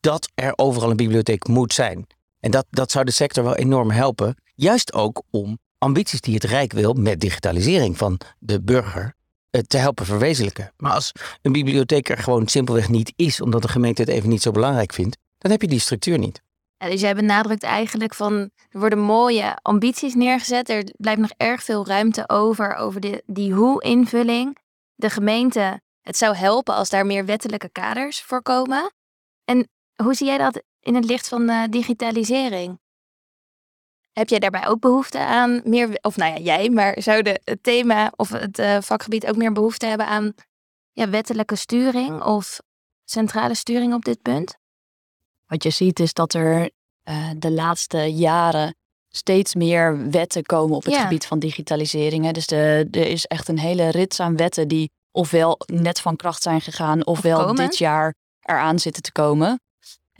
dat 0.00 0.30
er 0.34 0.52
overal 0.56 0.90
een 0.90 0.96
bibliotheek 0.96 1.48
moet 1.48 1.72
zijn. 1.72 2.06
En 2.40 2.50
dat, 2.50 2.66
dat 2.70 2.90
zou 2.90 3.04
de 3.04 3.10
sector 3.10 3.44
wel 3.44 3.56
enorm 3.56 3.90
helpen. 3.90 4.36
Juist 4.54 4.92
ook 4.92 5.22
om 5.30 5.58
ambities 5.78 6.20
die 6.20 6.34
het 6.34 6.44
Rijk 6.44 6.72
wil 6.72 6.92
met 6.92 7.20
digitalisering 7.20 7.98
van 7.98 8.20
de 8.38 8.60
burger 8.60 9.14
eh, 9.50 9.60
te 9.60 9.76
helpen 9.76 10.06
verwezenlijken. 10.06 10.72
Maar 10.76 10.92
als 10.92 11.12
een 11.42 11.52
bibliotheek 11.52 12.08
er 12.08 12.18
gewoon 12.18 12.46
simpelweg 12.46 12.88
niet 12.88 13.12
is, 13.16 13.40
omdat 13.40 13.62
de 13.62 13.68
gemeente 13.68 14.02
het 14.02 14.10
even 14.10 14.28
niet 14.28 14.42
zo 14.42 14.50
belangrijk 14.50 14.92
vindt, 14.92 15.18
dan 15.38 15.50
heb 15.50 15.60
je 15.60 15.68
die 15.68 15.78
structuur 15.78 16.18
niet. 16.18 16.42
Dus 16.90 17.00
jij 17.00 17.14
benadrukt 17.14 17.62
eigenlijk 17.62 18.14
van 18.14 18.50
er 18.70 18.78
worden 18.78 18.98
mooie 18.98 19.58
ambities 19.62 20.14
neergezet. 20.14 20.68
Er 20.68 20.84
blijft 20.96 21.20
nog 21.20 21.32
erg 21.36 21.62
veel 21.62 21.86
ruimte 21.86 22.28
over, 22.28 22.74
over 22.74 23.00
de, 23.00 23.22
die 23.26 23.52
hoe-invulling. 23.52 24.58
De 24.94 25.10
gemeente, 25.10 25.80
het 26.00 26.16
zou 26.16 26.34
helpen 26.34 26.74
als 26.74 26.90
daar 26.90 27.06
meer 27.06 27.24
wettelijke 27.24 27.68
kaders 27.68 28.22
voor 28.22 28.42
komen. 28.42 28.92
En 29.44 29.68
hoe 30.02 30.14
zie 30.14 30.26
jij 30.26 30.38
dat 30.38 30.62
in 30.80 30.94
het 30.94 31.04
licht 31.04 31.28
van 31.28 31.70
digitalisering? 31.70 32.80
Heb 34.12 34.28
jij 34.28 34.38
daarbij 34.38 34.66
ook 34.66 34.80
behoefte 34.80 35.18
aan 35.18 35.60
meer, 35.64 35.98
of 36.00 36.16
nou 36.16 36.32
ja, 36.32 36.38
jij, 36.38 36.70
maar 36.70 37.02
zou 37.02 37.28
het 37.44 37.62
thema 37.62 38.12
of 38.16 38.28
het 38.28 38.58
eh, 38.58 38.80
vakgebied 38.80 39.26
ook 39.26 39.36
meer 39.36 39.52
behoefte 39.52 39.86
hebben 39.86 40.06
aan 40.06 40.34
ja, 40.92 41.08
wettelijke 41.08 41.56
sturing 41.56 42.22
of 42.22 42.60
centrale 43.04 43.54
sturing 43.54 43.94
op 43.94 44.04
dit 44.04 44.22
punt? 44.22 44.60
Wat 45.52 45.62
je 45.62 45.70
ziet 45.70 46.00
is 46.00 46.12
dat 46.12 46.34
er 46.34 46.70
eh, 47.02 47.30
de 47.36 47.50
laatste 47.50 47.98
jaren 47.98 48.74
steeds 49.08 49.54
meer 49.54 50.10
wetten 50.10 50.42
komen 50.42 50.76
op 50.76 50.84
het 50.84 50.94
Ja. 50.94 51.02
gebied 51.02 51.26
van 51.26 51.38
digitalisering. 51.38 52.24
Hè. 52.24 52.30
Dus 52.30 52.46
de, 52.46 52.88
er 52.90 53.06
is 53.06 53.26
echt 53.26 53.48
een 53.48 53.58
hele 53.58 53.88
rits 53.88 54.20
aan 54.20 54.36
wetten 54.36 54.68
die 54.68 54.90
ofwel 55.10 55.60
net 55.66 56.00
van 56.00 56.16
kracht 56.16 56.42
zijn 56.42 56.60
gegaan, 56.60 57.06
ofwel 57.06 57.54
dit 57.54 57.78
jaar 57.78 58.14
eraan 58.40 58.78
zitten 58.78 59.02
te 59.02 59.12
komen. 59.12 59.60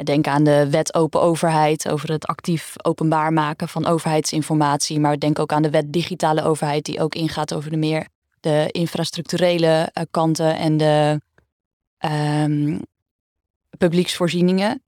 Denk 0.05 0.27
aan 0.27 0.45
de 0.45 0.71
wet 0.71 0.95
open 0.95 1.21
overheid 1.21 1.89
over 1.89 2.11
het 2.13 2.27
actief 2.27 2.75
openbaar 2.83 3.33
maken 3.33 3.69
van 3.69 3.87
overheidsinformatie. 3.87 5.01
Maar 5.01 5.19
denk 5.19 5.39
ook 5.39 5.53
aan 5.53 5.63
de 5.63 5.71
wet 5.71 5.93
digitale 5.93 6.43
overheid 6.43 6.85
die 6.85 7.01
ook 7.01 7.15
ingaat 7.15 7.55
over 7.55 7.71
de 7.71 7.77
meer 7.77 8.07
de 8.41 8.69
infrastructurele 8.71 9.91
eh, 9.93 10.03
kanten 10.11 10.57
en 10.57 10.77
de 10.77 11.21
ehm, 11.99 12.79
publieksvoorzieningen. 13.79 14.83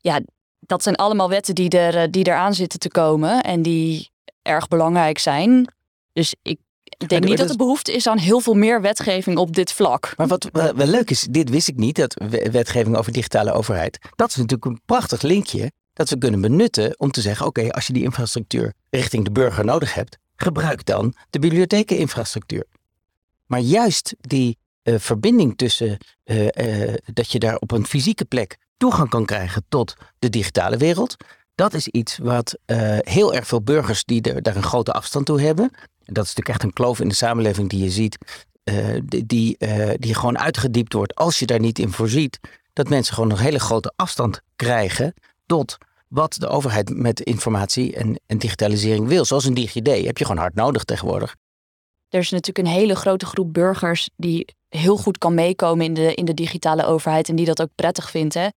Ja, 0.00 0.20
dat 0.60 0.82
zijn 0.82 0.96
allemaal 0.96 1.28
wetten 1.28 1.54
die, 1.54 1.70
er, 1.70 1.96
eh, 1.96 2.08
die 2.10 2.26
eraan 2.26 2.54
zitten 2.54 2.78
te 2.78 2.88
komen 2.88 3.42
en 3.42 3.62
die 3.62 4.10
erg 4.42 4.68
belangrijk 4.68 5.18
zijn. 5.18 5.72
Dus 6.12 6.34
ik 6.42 6.58
denk 6.98 7.10
maar 7.10 7.30
niet 7.30 7.38
dat 7.38 7.50
er 7.50 7.56
behoefte 7.56 7.92
is 7.92 8.06
aan 8.06 8.18
heel 8.18 8.40
veel 8.40 8.54
meer 8.54 8.80
wetgeving 8.80 9.38
op 9.38 9.54
dit 9.54 9.72
vlak. 9.72 10.12
Maar 10.16 10.26
wat 10.26 10.48
wel, 10.52 10.74
wel 10.74 10.86
leuk 10.86 11.10
is, 11.10 11.26
dit 11.30 11.50
wist 11.50 11.68
ik 11.68 11.76
niet, 11.76 11.96
dat 11.96 12.14
we- 12.14 12.50
wetgeving 12.50 12.96
over 12.96 13.12
digitale 13.12 13.52
overheid. 13.52 13.98
Dat 14.16 14.28
is 14.28 14.36
natuurlijk 14.36 14.64
een 14.64 14.80
prachtig 14.86 15.22
linkje 15.22 15.72
dat 15.92 16.08
we 16.10 16.18
kunnen 16.18 16.40
benutten 16.40 16.94
om 17.00 17.10
te 17.10 17.20
zeggen, 17.20 17.46
oké, 17.46 17.70
als 17.70 17.86
je 17.86 17.92
die 17.92 18.02
infrastructuur 18.02 18.72
richting 18.90 19.24
de 19.24 19.30
burger 19.30 19.64
nodig 19.64 19.94
hebt, 19.94 20.18
gebruik 20.36 20.84
dan 20.84 21.14
de 21.30 21.38
bibliothekeninfrastructuur. 21.38 22.64
Maar 23.46 23.60
juist 23.60 24.14
die 24.20 24.58
eh, 24.82 24.94
verbinding 24.98 25.56
tussen 25.56 25.98
eh, 26.24 26.94
dat 27.12 27.32
je 27.32 27.38
daar 27.38 27.56
op 27.56 27.70
een 27.70 27.86
fysieke 27.86 28.24
plek 28.24 28.56
toegang 28.80 29.08
kan 29.08 29.24
krijgen 29.24 29.64
tot 29.68 29.94
de 30.18 30.28
digitale 30.28 30.76
wereld, 30.76 31.16
dat 31.54 31.74
is 31.74 31.88
iets 31.88 32.18
wat 32.18 32.58
eh, 32.64 32.98
heel 33.00 33.34
erg 33.34 33.46
veel 33.46 33.62
burgers 33.62 34.04
die 34.04 34.22
er, 34.22 34.42
daar 34.42 34.56
een 34.56 34.62
grote 34.62 34.92
afstand 34.92 35.26
toe 35.26 35.40
hebben. 35.40 35.64
En 36.04 36.14
dat 36.14 36.24
is 36.24 36.34
natuurlijk 36.34 36.48
echt 36.48 36.62
een 36.62 36.72
kloof 36.72 37.00
in 37.00 37.08
de 37.08 37.14
samenleving 37.14 37.68
die 37.68 37.82
je 37.82 37.90
ziet, 37.90 38.18
eh, 38.64 38.76
die, 39.26 39.58
eh, 39.58 39.90
die 39.96 40.14
gewoon 40.14 40.38
uitgediept 40.38 40.92
wordt 40.92 41.14
als 41.14 41.38
je 41.38 41.46
daar 41.46 41.60
niet 41.60 41.78
in 41.78 41.92
voorziet. 41.92 42.40
Dat 42.72 42.88
mensen 42.88 43.14
gewoon 43.14 43.30
een 43.30 43.38
hele 43.38 43.60
grote 43.60 43.92
afstand 43.96 44.40
krijgen 44.56 45.14
tot 45.46 45.78
wat 46.08 46.34
de 46.38 46.48
overheid 46.48 46.90
met 46.96 47.20
informatie 47.20 47.96
en, 47.96 48.20
en 48.26 48.38
digitalisering 48.38 49.08
wil. 49.08 49.24
Zoals 49.24 49.44
een 49.44 49.54
DigiD 49.54 49.86
heb 50.04 50.18
je 50.18 50.24
gewoon 50.24 50.40
hard 50.40 50.54
nodig 50.54 50.84
tegenwoordig. 50.84 51.36
Er 52.08 52.20
is 52.20 52.30
natuurlijk 52.30 52.66
een 52.66 52.74
hele 52.74 52.94
grote 52.94 53.26
groep 53.26 53.52
burgers 53.52 54.10
die 54.16 54.54
heel 54.68 54.96
goed 54.96 55.18
kan 55.18 55.34
meekomen 55.34 55.84
in 55.84 55.94
de, 55.94 56.14
in 56.14 56.24
de 56.24 56.34
digitale 56.34 56.84
overheid 56.84 57.28
en 57.28 57.36
die 57.36 57.46
dat 57.46 57.62
ook 57.62 57.70
prettig 57.74 58.10
vindt. 58.10 58.34
Hè? 58.34 58.48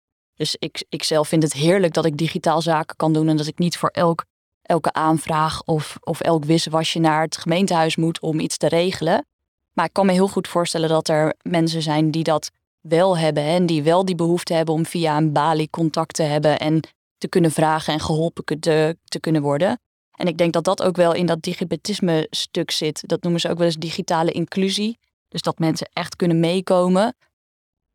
Dus 0.42 0.56
ik, 0.58 0.84
ik 0.88 1.02
zelf 1.02 1.28
vind 1.28 1.42
het 1.42 1.52
heerlijk 1.52 1.92
dat 1.92 2.04
ik 2.04 2.16
digitaal 2.16 2.62
zaken 2.62 2.96
kan 2.96 3.12
doen 3.12 3.28
en 3.28 3.36
dat 3.36 3.46
ik 3.46 3.58
niet 3.58 3.76
voor 3.76 3.88
elk, 3.88 4.24
elke 4.62 4.92
aanvraag 4.92 5.62
of, 5.64 5.96
of 6.00 6.20
elk 6.20 6.44
wisselwasje 6.44 6.98
naar 6.98 7.22
het 7.22 7.36
gemeentehuis 7.36 7.96
moet 7.96 8.20
om 8.20 8.40
iets 8.40 8.56
te 8.56 8.68
regelen. 8.68 9.26
Maar 9.72 9.84
ik 9.84 9.92
kan 9.92 10.06
me 10.06 10.12
heel 10.12 10.28
goed 10.28 10.48
voorstellen 10.48 10.88
dat 10.88 11.08
er 11.08 11.34
mensen 11.42 11.82
zijn 11.82 12.10
die 12.10 12.22
dat 12.22 12.50
wel 12.80 13.18
hebben 13.18 13.44
hè, 13.44 13.54
en 13.54 13.66
die 13.66 13.82
wel 13.82 14.04
die 14.04 14.14
behoefte 14.14 14.54
hebben 14.54 14.74
om 14.74 14.86
via 14.86 15.16
een 15.16 15.32
balie 15.32 15.70
contact 15.70 16.14
te 16.14 16.22
hebben 16.22 16.58
en 16.58 16.80
te 17.18 17.28
kunnen 17.28 17.50
vragen 17.50 17.92
en 17.92 18.00
geholpen 18.00 18.60
te, 18.60 18.96
te 19.04 19.20
kunnen 19.20 19.42
worden. 19.42 19.80
En 20.16 20.26
ik 20.26 20.38
denk 20.38 20.52
dat 20.52 20.64
dat 20.64 20.82
ook 20.82 20.96
wel 20.96 21.14
in 21.14 21.26
dat 21.26 21.42
digibetisme 21.42 22.26
stuk 22.30 22.70
zit. 22.70 23.08
Dat 23.08 23.22
noemen 23.22 23.40
ze 23.40 23.50
ook 23.50 23.58
wel 23.58 23.66
eens 23.66 23.76
digitale 23.76 24.32
inclusie. 24.32 24.98
Dus 25.28 25.42
dat 25.42 25.58
mensen 25.58 25.88
echt 25.92 26.16
kunnen 26.16 26.40
meekomen. 26.40 27.14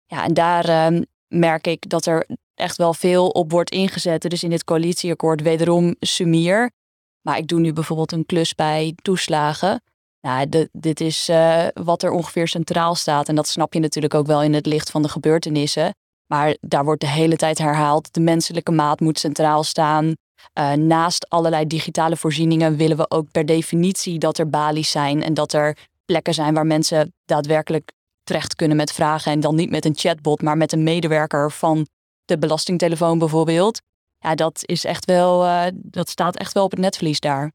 Ja, 0.06 0.24
en 0.24 0.34
daar 0.34 0.66
ehm, 0.66 1.02
merk 1.28 1.68
ik 1.68 1.90
dat 1.90 2.06
er 2.06 2.28
echt 2.56 2.78
wel 2.78 2.94
veel 2.94 3.30
op 3.30 3.52
wordt 3.52 3.72
ingezet. 3.72 4.22
Dus 4.22 4.44
in 4.44 4.50
dit 4.50 4.64
coalitieakkoord 4.64 5.42
wederom 5.42 5.96
sumier. 6.00 6.72
Maar 7.22 7.38
ik 7.38 7.48
doe 7.48 7.60
nu 7.60 7.74
bijvoorbeeld 7.74 8.12
een 8.12 8.26
klus 8.26 8.56
bij 8.56 8.94
toeslagen. 9.02 9.82
Nou, 10.22 10.68
dit 10.72 11.02
is 11.02 11.30
eh, 11.30 11.68
wat 11.74 12.04
er 12.04 12.12
ongeveer 12.12 12.48
centraal 12.48 12.96
staat. 12.96 13.30
En 13.30 13.36
dat 13.36 13.48
snap 13.48 13.74
je 13.74 13.80
natuurlijk 13.80 14.14
ook 14.14 14.28
wel 14.28 14.44
in 14.44 14.54
het 14.54 14.66
licht 14.66 14.92
van 14.92 15.02
de 15.02 15.10
gebeurtenissen. 15.10 15.96
Maar 16.28 16.58
daar 16.62 16.84
wordt 16.84 17.02
de 17.02 17.08
hele 17.08 17.36
tijd 17.36 17.58
herhaald. 17.58 18.14
De 18.14 18.20
menselijke 18.20 18.72
maat 18.72 19.00
moet 19.00 19.20
centraal 19.20 19.64
staan. 19.64 20.14
Eh, 20.54 20.74
naast 20.74 21.30
allerlei 21.30 21.68
digitale 21.68 22.18
voorzieningen 22.18 22.76
willen 22.76 22.98
we 22.98 23.10
ook 23.10 23.32
per 23.32 23.46
definitie 23.46 24.20
dat 24.20 24.38
er 24.38 24.50
balies 24.50 24.92
zijn 24.92 25.24
en 25.24 25.34
dat 25.34 25.54
er 25.54 25.78
plekken 26.06 26.34
zijn 26.34 26.54
waar 26.54 26.66
mensen 26.66 27.14
daadwerkelijk 27.26 27.92
terecht 28.28 28.56
kunnen 28.56 28.78
met 28.78 28.92
vragen 28.92 29.32
en 29.32 29.40
dan 29.40 29.56
niet 29.56 29.70
met 29.70 29.86
een 29.86 29.98
chatbot, 29.98 30.42
maar 30.42 30.58
met 30.58 30.72
een 30.72 30.84
medewerker 30.84 31.52
van 31.52 31.88
de 32.26 32.38
belastingtelefoon 32.38 33.20
bijvoorbeeld. 33.20 33.82
Ja, 34.20 34.36
dat 34.36 34.62
is 34.66 34.84
echt 34.84 35.06
wel, 35.06 35.46
eh, 35.46 35.66
dat 35.76 36.10
staat 36.10 36.38
echt 36.38 36.54
wel 36.54 36.64
op 36.64 36.72
het 36.72 36.80
netvlies 36.80 37.20
daar. 37.20 37.52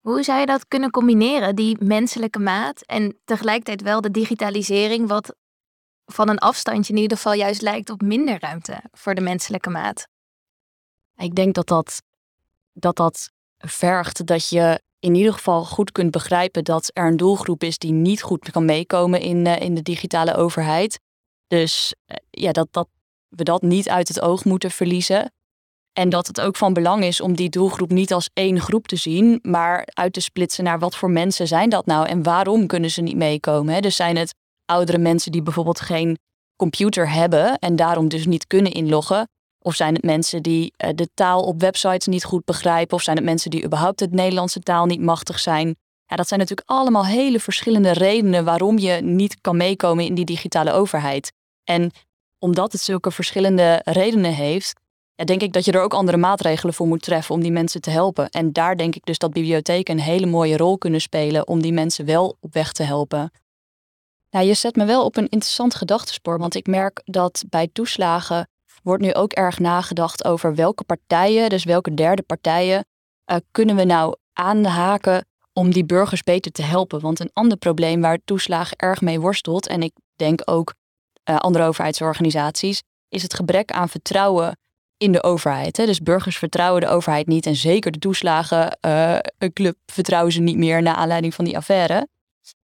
Hoe 0.00 0.22
zou 0.22 0.40
je 0.40 0.46
dat 0.46 0.68
kunnen 0.68 0.90
combineren, 0.90 1.56
die 1.56 1.84
menselijke 1.84 2.38
maat 2.38 2.80
en 2.82 3.18
tegelijkertijd 3.24 3.82
wel 3.82 4.00
de 4.00 4.10
digitalisering, 4.10 5.08
wat 5.08 5.34
van 6.06 6.28
een 6.28 6.38
afstandje 6.38 6.92
in 6.92 7.00
ieder 7.00 7.16
geval 7.16 7.32
juist 7.32 7.62
lijkt 7.62 7.90
op 7.90 8.02
minder 8.02 8.40
ruimte 8.40 8.82
voor 8.92 9.14
de 9.14 9.20
menselijke 9.20 9.70
maat? 9.70 10.06
Ik 11.16 11.34
denk 11.34 11.54
dat 11.54 11.66
dat, 11.66 12.02
dat 12.72 12.96
dat 12.96 13.30
vergt 13.58 14.26
dat 14.26 14.48
je 14.48 14.82
in 15.04 15.14
ieder 15.14 15.32
geval 15.32 15.64
goed 15.64 15.92
kunt 15.92 16.10
begrijpen 16.10 16.64
dat 16.64 16.90
er 16.92 17.06
een 17.06 17.16
doelgroep 17.16 17.62
is 17.62 17.78
die 17.78 17.92
niet 17.92 18.22
goed 18.22 18.50
kan 18.50 18.64
meekomen 18.64 19.20
in, 19.20 19.46
eh, 19.46 19.60
in 19.60 19.74
de 19.74 19.82
digitale 19.82 20.34
overheid. 20.34 21.00
Dus 21.46 21.94
eh, 22.04 22.16
ja, 22.30 22.52
dat, 22.52 22.68
dat 22.70 22.88
we 23.28 23.44
dat 23.44 23.62
niet 23.62 23.88
uit 23.88 24.08
het 24.08 24.20
oog 24.20 24.44
moeten 24.44 24.70
verliezen. 24.70 25.32
En 25.92 26.08
dat 26.08 26.26
het 26.26 26.40
ook 26.40 26.56
van 26.56 26.72
belang 26.72 27.04
is 27.04 27.20
om 27.20 27.34
die 27.34 27.48
doelgroep 27.48 27.90
niet 27.90 28.12
als 28.12 28.30
één 28.32 28.60
groep 28.60 28.86
te 28.86 28.96
zien, 28.96 29.38
maar 29.42 29.86
uit 29.86 30.12
te 30.12 30.20
splitsen 30.20 30.64
naar 30.64 30.78
wat 30.78 30.96
voor 30.96 31.10
mensen 31.10 31.46
zijn 31.46 31.68
dat 31.68 31.86
nou 31.86 32.06
en 32.06 32.22
waarom 32.22 32.66
kunnen 32.66 32.90
ze 32.90 33.02
niet 33.02 33.16
meekomen. 33.16 33.74
Hè? 33.74 33.80
Dus 33.80 33.96
zijn 33.96 34.16
het 34.16 34.34
oudere 34.64 34.98
mensen 34.98 35.32
die 35.32 35.42
bijvoorbeeld 35.42 35.80
geen 35.80 36.18
computer 36.56 37.10
hebben 37.10 37.58
en 37.58 37.76
daarom 37.76 38.08
dus 38.08 38.26
niet 38.26 38.46
kunnen 38.46 38.72
inloggen? 38.72 39.28
Of 39.66 39.74
zijn 39.74 39.94
het 39.94 40.04
mensen 40.04 40.42
die 40.42 40.72
eh, 40.76 40.90
de 40.94 41.08
taal 41.14 41.42
op 41.42 41.60
websites 41.60 42.06
niet 42.06 42.24
goed 42.24 42.44
begrijpen? 42.44 42.96
Of 42.96 43.02
zijn 43.02 43.16
het 43.16 43.24
mensen 43.24 43.50
die 43.50 43.64
überhaupt 43.64 44.00
het 44.00 44.12
Nederlandse 44.12 44.60
taal 44.60 44.86
niet 44.86 45.00
machtig 45.00 45.38
zijn? 45.38 45.76
Ja, 46.06 46.16
dat 46.16 46.28
zijn 46.28 46.40
natuurlijk 46.40 46.70
allemaal 46.70 47.06
hele 47.06 47.40
verschillende 47.40 47.92
redenen 47.92 48.44
waarom 48.44 48.78
je 48.78 48.92
niet 49.02 49.40
kan 49.40 49.56
meekomen 49.56 50.04
in 50.04 50.14
die 50.14 50.24
digitale 50.24 50.72
overheid. 50.72 51.32
En 51.64 51.90
omdat 52.38 52.72
het 52.72 52.80
zulke 52.80 53.10
verschillende 53.10 53.80
redenen 53.84 54.34
heeft, 54.34 54.80
ja, 55.14 55.24
denk 55.24 55.42
ik 55.42 55.52
dat 55.52 55.64
je 55.64 55.72
er 55.72 55.82
ook 55.82 55.94
andere 55.94 56.16
maatregelen 56.16 56.74
voor 56.74 56.86
moet 56.86 57.02
treffen 57.02 57.34
om 57.34 57.40
die 57.40 57.52
mensen 57.52 57.80
te 57.80 57.90
helpen. 57.90 58.30
En 58.30 58.52
daar 58.52 58.76
denk 58.76 58.94
ik 58.94 59.04
dus 59.04 59.18
dat 59.18 59.32
bibliotheken 59.32 59.94
een 59.94 60.04
hele 60.04 60.26
mooie 60.26 60.56
rol 60.56 60.78
kunnen 60.78 61.00
spelen 61.00 61.48
om 61.48 61.62
die 61.62 61.72
mensen 61.72 62.04
wel 62.04 62.36
op 62.40 62.52
weg 62.52 62.72
te 62.72 62.82
helpen. 62.82 63.30
Nou, 64.30 64.46
je 64.46 64.54
zet 64.54 64.76
me 64.76 64.84
wel 64.84 65.04
op 65.04 65.16
een 65.16 65.28
interessant 65.28 65.74
gedachtespoor, 65.74 66.38
want 66.38 66.54
ik 66.54 66.66
merk 66.66 67.00
dat 67.04 67.44
bij 67.48 67.68
toeslagen 67.72 68.48
wordt 68.84 69.02
nu 69.02 69.14
ook 69.14 69.32
erg 69.32 69.58
nagedacht 69.58 70.24
over 70.24 70.54
welke 70.54 70.84
partijen, 70.84 71.48
dus 71.48 71.64
welke 71.64 71.94
derde 71.94 72.22
partijen, 72.22 72.84
eh, 73.24 73.36
kunnen 73.50 73.76
we 73.76 73.84
nou 73.84 74.16
aanhaken 74.32 75.26
om 75.52 75.72
die 75.72 75.84
burgers 75.84 76.22
beter 76.22 76.52
te 76.52 76.62
helpen. 76.62 77.00
Want 77.00 77.20
een 77.20 77.30
ander 77.32 77.58
probleem 77.58 78.00
waar 78.00 78.18
toeslagen 78.24 78.76
erg 78.76 79.00
mee 79.00 79.20
worstelt, 79.20 79.66
en 79.66 79.82
ik 79.82 79.92
denk 80.16 80.40
ook 80.44 80.74
eh, 81.22 81.36
andere 81.36 81.64
overheidsorganisaties, 81.64 82.82
is 83.08 83.22
het 83.22 83.34
gebrek 83.34 83.70
aan 83.70 83.88
vertrouwen 83.88 84.58
in 84.96 85.12
de 85.12 85.22
overheid. 85.22 85.76
Hè. 85.76 85.86
Dus 85.86 86.00
burgers 86.00 86.38
vertrouwen 86.38 86.80
de 86.80 86.88
overheid 86.88 87.26
niet 87.26 87.46
en 87.46 87.56
zeker 87.56 87.92
de 87.92 87.98
toeslagenclub 87.98 89.76
vertrouwen 89.86 90.32
ze 90.32 90.40
niet 90.40 90.56
meer 90.56 90.82
naar 90.82 90.94
aanleiding 90.94 91.34
van 91.34 91.44
die 91.44 91.56
affaire. 91.56 92.08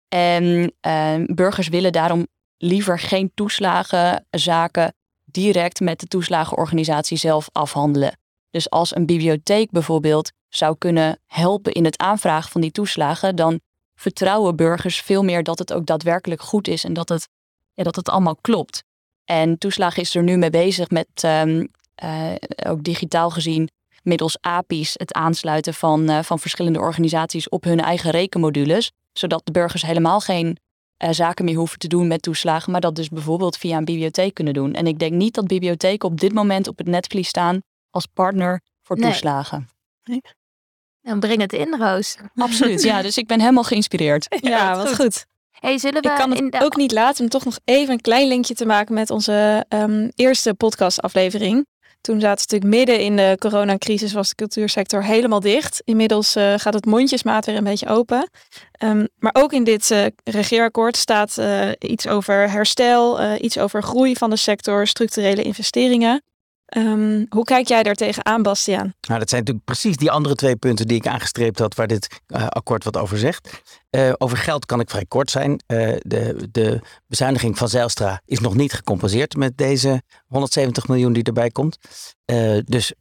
En 0.09 0.73
eh, 0.81 1.15
burgers 1.25 1.69
willen 1.69 1.93
daarom 1.93 2.27
liever 2.57 2.99
geen 2.99 3.31
toeslagenzaken 3.35 4.95
direct 5.31 5.81
met 5.81 6.01
de 6.01 6.07
toeslagenorganisatie 6.07 7.17
zelf 7.17 7.49
afhandelen. 7.53 8.19
Dus 8.51 8.71
als 8.71 8.97
een 8.97 9.07
bibliotheek 9.07 9.71
bijvoorbeeld 9.71 10.33
zou 10.49 10.77
kunnen 10.79 11.21
helpen 11.27 11.73
in 11.73 11.85
het 11.85 11.99
aanvragen 11.99 12.51
van 12.51 12.61
die 12.61 12.71
toeslagen, 12.71 13.37
dan 13.37 13.61
vertrouwen 13.95 14.57
burgers 14.57 15.01
veel 15.01 15.25
meer 15.25 15.43
dat 15.43 15.59
het 15.59 15.73
ook 15.73 15.87
daadwerkelijk 15.87 16.43
goed 16.43 16.69
is 16.69 16.85
en 16.85 16.93
dat 16.93 17.09
het, 17.09 17.29
ja, 17.73 17.83
dat 17.83 17.97
het 17.97 18.09
allemaal 18.09 18.37
klopt. 18.41 18.83
En 19.25 19.59
toeslagen 19.59 20.03
is 20.03 20.15
er 20.15 20.23
nu 20.23 20.37
mee 20.37 20.51
bezig 20.51 20.91
met, 20.91 21.09
ehm, 21.15 21.67
eh, 21.95 22.35
ook 22.67 22.83
digitaal 22.83 23.31
gezien, 23.31 23.69
middels 24.03 24.41
API's, 24.41 24.95
het 24.97 25.13
aansluiten 25.13 25.75
van, 25.75 26.09
eh, 26.09 26.23
van 26.23 26.39
verschillende 26.39 26.79
organisaties 26.79 27.49
op 27.49 27.65
hun 27.65 27.81
eigen 27.81 28.11
rekenmodules, 28.11 28.91
zodat 29.13 29.41
de 29.45 29.53
burgers 29.53 29.83
helemaal 29.83 30.21
geen 30.21 30.59
eh, 30.99 31.11
zaken 31.11 31.45
meer 31.45 31.57
hoeven 31.57 31.79
te 31.79 31.89
doen 31.89 32.07
met 32.07 32.23
toeslagen, 32.23 32.73
maar 32.73 32.81
dat 32.81 32.95
dus 32.95 33.09
bijvoorbeeld 33.09 33.57
via 33.57 33.77
een 33.77 33.85
bibliotheek 33.85 34.35
kunnen 34.35 34.55
doen. 34.55 34.73
En 34.73 34.87
ik 34.87 34.99
denk 34.99 35.13
niet 35.13 35.35
dat 35.35 35.47
bibliotheken 35.47 36.09
op 36.09 36.21
dit 36.21 36.33
moment 36.33 36.69
op 36.69 36.79
het 36.79 36.87
netvlies 36.87 37.29
staan 37.29 37.61
als 37.91 38.07
partner 38.07 38.61
voor 38.83 38.97
Nee. 38.99 39.11
toeslagen. 39.11 39.69
Dan 41.01 41.21
breng 41.21 41.41
het 41.41 41.53
in, 41.53 41.77
Roos. 41.79 42.17
Absoluut, 42.35 42.83
ja. 42.83 43.03
Dus 43.03 43.19
ik 43.19 43.27
ben 43.27 43.41
helemaal 43.41 43.65
geïnspireerd. 43.65 44.27
Ja, 44.41 44.77
wat 44.77 44.95
goed. 44.95 45.27
Hey, 45.51 45.79
zullen 45.79 46.03
we 46.03 46.09
Ik 46.09 46.15
kan 46.15 46.31
het 46.31 46.39
in 46.39 46.51
de... 46.51 46.61
ook 46.61 46.77
niet 46.77 46.93
laten 46.93 47.25
om 47.25 47.31
toch 47.31 47.45
nog 47.45 47.59
even 47.65 47.93
een 47.93 48.01
klein 48.01 48.29
linkje 48.29 48.55
te 48.55 48.67
maken 48.67 48.95
met 48.95 49.11
onze 49.11 49.65
ehm, 49.69 50.09
eerste 50.15 50.55
podcastaflevering. 50.55 51.67
Toen 52.01 52.21
zaten 52.21 52.49
we 52.49 52.55
natuurlijk 52.55 52.87
midden 52.87 53.05
in 53.05 53.17
de 53.17 53.37
coronacrisis, 53.39 54.13
was 54.13 54.29
de 54.29 54.35
cultuursector 54.35 55.05
helemaal 55.05 55.41
dicht. 55.41 55.83
Inmiddels 55.85 56.37
eh, 56.37 56.55
gaat 56.57 56.75
het 56.75 56.87
mondjesmaat 56.87 57.47
weer 57.47 57.57
een 57.57 57.65
beetje 57.65 57.89
open. 57.89 58.31
Ehm, 58.73 59.07
maar 59.19 59.35
ook 59.35 59.53
in 59.53 59.65
dit 59.65 59.91
eh, 59.91 60.07
regeerakkoord 60.25 60.97
staat 60.97 61.39
eh, 61.39 61.69
iets 61.79 62.07
over 62.07 62.51
herstel, 62.51 63.35
iets 63.35 63.59
over 63.59 63.83
groei 63.83 64.17
van 64.17 64.31
de 64.31 64.37
sector, 64.37 64.87
structurele 64.87 65.43
investeringen. 65.43 66.23
Ehm, 66.69 67.25
hoe 67.29 67.45
kijk 67.45 67.69
jij 67.69 67.83
daar 67.83 67.95
tegenaan, 67.95 68.43
Bastiaan? 68.43 68.95
Nou, 69.01 69.19
dat 69.19 69.29
zijn 69.29 69.41
natuurlijk 69.41 69.65
precies 69.65 69.97
die 69.97 70.11
andere 70.11 70.35
twee 70.35 70.57
punten 70.57 70.87
die 70.87 70.97
ik 70.97 71.07
aangestreept 71.07 71.59
had, 71.59 71.75
waar 71.75 71.87
dit 71.87 72.21
uh, 72.27 72.47
akkoord 72.47 72.85
wat 72.85 72.97
over 72.97 73.19
zegt. 73.19 73.63
Uh, 73.91 74.13
over 74.19 74.37
geld 74.37 74.67
kan 74.67 74.81
ik 74.81 74.91
vrij 74.91 75.05
kort 75.05 75.31
zijn. 75.31 75.51
Uh, 75.51 75.97
de, 75.99 76.49
de 76.51 76.81
bezuiniging 77.07 77.59
van 77.59 77.69
Zijlstra 77.69 78.21
is 78.25 78.41
nog 78.41 78.55
niet 78.55 78.73
gecompenseerd 78.73 79.37
met 79.37 79.57
deze 79.57 80.03
170 80.27 80.89
miljoen 80.89 81.13
die 81.13 81.23
erbij 81.23 81.51
komt. 81.51 81.79
dus 82.65 82.93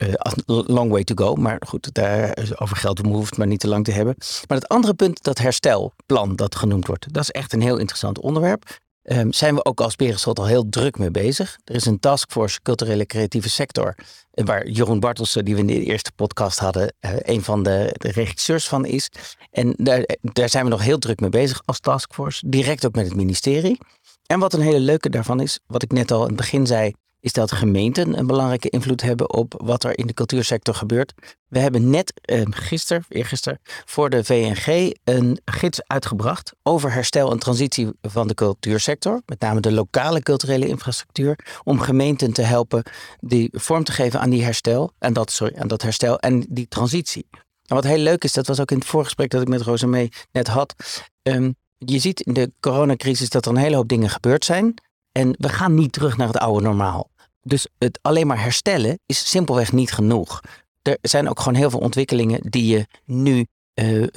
long 0.46 0.92
way 0.92 1.04
to 1.04 1.26
go. 1.26 1.36
Maar 1.36 1.62
goed, 1.68 1.94
daar, 1.94 2.38
over 2.56 2.78
geld 2.78 3.00
hoeven 3.00 3.26
het 3.26 3.38
maar 3.38 3.48
niet 3.48 3.60
te 3.60 3.68
lang 3.68 3.84
te 3.84 3.92
hebben. 3.92 4.16
Maar 4.48 4.58
het 4.58 4.68
andere 4.68 4.94
punt, 4.94 5.24
dat 5.24 5.38
herstelplan 5.38 6.36
dat 6.36 6.56
genoemd 6.56 6.88
wordt, 6.88 7.14
dat 7.14 7.24
is 7.24 7.32
echt 7.32 7.54
een 7.54 7.62
heel 7.62 7.78
interessant 7.78 8.20
onderwerp. 8.20 8.64
Um, 9.12 9.34
zijn 9.34 9.56
we 9.56 9.66
ook 9.66 9.82
als 9.82 9.96
Berenschot 9.96 10.40
al 10.40 10.46
heel 10.46 10.70
druk 10.70 10.98
mee 10.98 11.12
bezig. 11.12 11.58
Er 11.64 11.76
is 11.76 11.86
een 11.86 12.00
taskforce 12.00 12.62
culturele 12.62 13.06
creatieve 13.06 13.50
sector, 13.50 13.96
eh, 14.32 14.46
waar 14.46 14.68
Jeroen 14.68 15.00
Bartelsen, 15.00 15.46
die 15.46 15.54
we 15.54 15.60
in 15.60 15.68
de 15.68 15.84
eerste 15.84 16.12
podcast 16.16 16.60
hadden, 16.60 16.94
uh, 17.02 17.12
een 17.18 17.44
van 17.44 17.64
de, 17.64 17.96
de, 17.98 18.12
regisseurs 18.12 18.68
van 18.68 18.86
is. 18.86 19.10
En 19.52 19.74
daar, 19.78 20.18
daar 20.22 20.50
zijn 20.50 20.64
we 20.64 20.70
nog 20.70 20.82
heel 20.82 20.98
druk 20.98 21.20
mee 21.20 21.30
bezig 21.30 21.62
als 21.66 21.80
taskforce, 21.80 22.50
direct 22.50 22.86
ook 22.86 22.96
met 22.96 23.06
het 23.06 23.16
ministerie. 23.16 23.78
En 24.26 24.40
wat 24.40 24.54
een 24.54 24.62
hele 24.62 24.80
leuke 24.80 25.10
daarvan 25.10 25.40
is, 25.40 25.60
wat 25.68 25.84
ik 25.84 25.92
net 25.92 26.12
al 26.12 26.22
in 26.22 26.28
het 26.28 26.36
begin 26.36 26.68
zei, 26.68 26.94
is 27.28 27.34
dat 27.34 27.52
gemeenten 27.52 28.18
een 28.18 28.28
belangrijke 28.28 28.70
invloed 28.70 29.02
hebben 29.02 29.34
op 29.34 29.62
wat 29.64 29.84
er 29.84 29.98
in 29.98 30.08
de 30.08 30.14
cultuursector 30.14 30.76
gebeurt. 30.76 31.14
We 31.48 31.60
hebben 31.60 31.90
net 31.90 32.14
eh, 32.22 32.42
gisteren, 32.50 33.06
eergisteren, 33.10 33.60
voor 33.86 34.10
de 34.10 34.24
VNG 34.24 34.94
een 35.04 35.42
gids 35.46 35.82
uitgebracht 35.88 36.54
over 36.64 36.94
herstel 36.94 37.32
en 37.32 37.40
transitie 37.40 37.90
van 38.02 38.28
de 38.28 38.34
cultuursector. 38.34 39.22
Met 39.26 39.40
name 39.40 39.60
de 39.60 39.72
lokale 39.72 40.22
culturele 40.22 40.68
infrastructuur. 40.68 41.40
Om 41.64 41.80
gemeenten 41.80 42.34
te 42.34 42.42
helpen 42.42 42.84
die 43.20 43.50
vorm 43.52 43.84
te 43.84 43.92
geven 43.92 44.20
aan 44.20 44.30
die 44.30 44.44
herstel. 44.44 44.92
En 45.00 45.14
dat, 45.14 45.32
sorry, 45.32 45.56
aan 45.58 45.68
dat 45.68 45.82
herstel 45.82 46.20
en 46.20 46.46
die 46.50 46.68
transitie. 46.68 47.28
En 47.66 47.76
wat 47.76 47.84
heel 47.84 47.98
leuk 47.98 48.24
is, 48.24 48.34
dat 48.34 48.48
was 48.48 48.60
ook 48.60 48.72
in 48.72 48.78
het 48.78 48.88
voorgesprek 48.88 49.30
dat 49.30 49.42
ik 49.42 49.48
met 49.48 49.62
Rosamee 49.62 50.10
net 50.32 50.48
had. 50.48 50.76
Um, 51.24 51.56
je 51.78 52.00
ziet 52.00 52.22
in 52.22 52.34
de 52.34 52.52
coronacrisis 52.60 53.30
dat 53.30 53.46
er 53.46 53.52
een 53.52 53.58
hele 53.58 53.76
hoop 53.76 53.88
dingen 53.88 54.10
gebeurd 54.10 54.46
zijn. 54.46 54.74
En 55.12 55.36
we 55.38 55.50
gaan 55.50 55.74
niet 55.74 55.92
terug 55.92 56.18
naar 56.18 56.28
het 56.28 56.38
oude 56.38 56.64
normaal. 56.64 57.10
Dus 57.48 57.68
het 57.78 58.00
alleen 58.02 58.28
maar 58.28 58.42
herstellen 58.42 59.00
is 59.06 59.30
simpelweg 59.30 59.72
niet 59.72 59.92
genoeg. 59.92 60.42
Er 60.82 60.98
zijn 61.02 61.30
ook 61.30 61.40
gewoon 61.40 61.56
heel 61.56 61.70
veel 61.70 61.80
ontwikkelingen 61.80 62.40
die 62.42 62.66
je 62.66 62.88
nu 63.06 63.46
uh, 63.74 64.08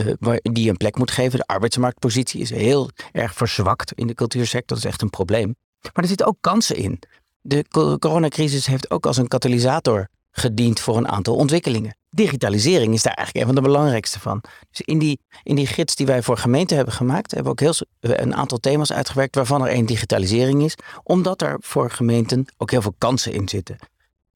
die 0.42 0.64
je 0.64 0.70
een 0.70 0.76
plek 0.76 0.96
moet 0.96 1.10
geven. 1.10 1.38
De 1.38 1.46
arbeidsmarktpositie 1.46 2.40
is 2.40 2.50
heel 2.50 2.90
erg 3.12 3.34
verzwakt 3.34 3.92
in 3.92 4.06
de 4.06 4.14
cultuursector. 4.14 4.76
Dat 4.76 4.84
is 4.84 4.90
echt 4.90 5.02
een 5.02 5.10
probleem. 5.10 5.56
Maar 5.80 5.92
er 6.02 6.06
zitten 6.06 6.26
ook 6.26 6.36
kansen 6.40 6.76
in. 6.76 6.98
De 7.40 7.64
coronacrisis 7.98 8.66
heeft 8.66 8.90
ook 8.90 9.06
als 9.06 9.16
een 9.16 9.28
katalysator 9.28 10.08
gediend 10.30 10.80
voor 10.80 10.96
een 10.96 11.08
aantal 11.08 11.36
ontwikkelingen. 11.36 11.96
Digitalisering 12.10 12.94
is 12.94 13.02
daar 13.02 13.14
eigenlijk 13.14 13.46
een 13.46 13.54
van 13.54 13.62
de 13.62 13.70
belangrijkste 13.70 14.20
van. 14.20 14.42
Dus 14.70 14.80
in 14.80 14.98
die, 14.98 15.20
in 15.42 15.54
die 15.54 15.66
gids 15.66 15.94
die 15.94 16.06
wij 16.06 16.22
voor 16.22 16.36
gemeenten 16.36 16.76
hebben 16.76 16.94
gemaakt, 16.94 17.30
hebben 17.30 17.56
we 17.56 17.64
ook 17.64 17.74
heel, 17.74 17.86
een 18.00 18.34
aantal 18.34 18.58
thema's 18.58 18.92
uitgewerkt, 18.92 19.34
waarvan 19.34 19.62
er 19.62 19.68
één 19.68 19.86
digitalisering 19.86 20.62
is, 20.62 20.74
omdat 21.02 21.42
er 21.42 21.56
voor 21.60 21.90
gemeenten 21.90 22.46
ook 22.56 22.70
heel 22.70 22.82
veel 22.82 22.94
kansen 22.98 23.32
in 23.32 23.48
zitten. 23.48 23.76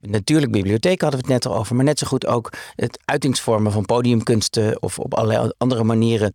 Natuurlijk, 0.01 0.53
bibliotheek 0.53 1.01
hadden 1.01 1.21
we 1.21 1.27
het 1.27 1.35
net 1.35 1.53
al 1.53 1.59
over, 1.59 1.77
maar 1.77 1.85
net 1.85 1.99
zo 1.99 2.07
goed 2.07 2.27
ook 2.27 2.53
het 2.75 2.99
uitingsvormen 3.05 3.73
van 3.73 3.85
podiumkunsten 3.85 4.83
of 4.83 4.99
op 4.99 5.15
allerlei 5.15 5.53
andere 5.59 5.85
manieren 5.85 6.35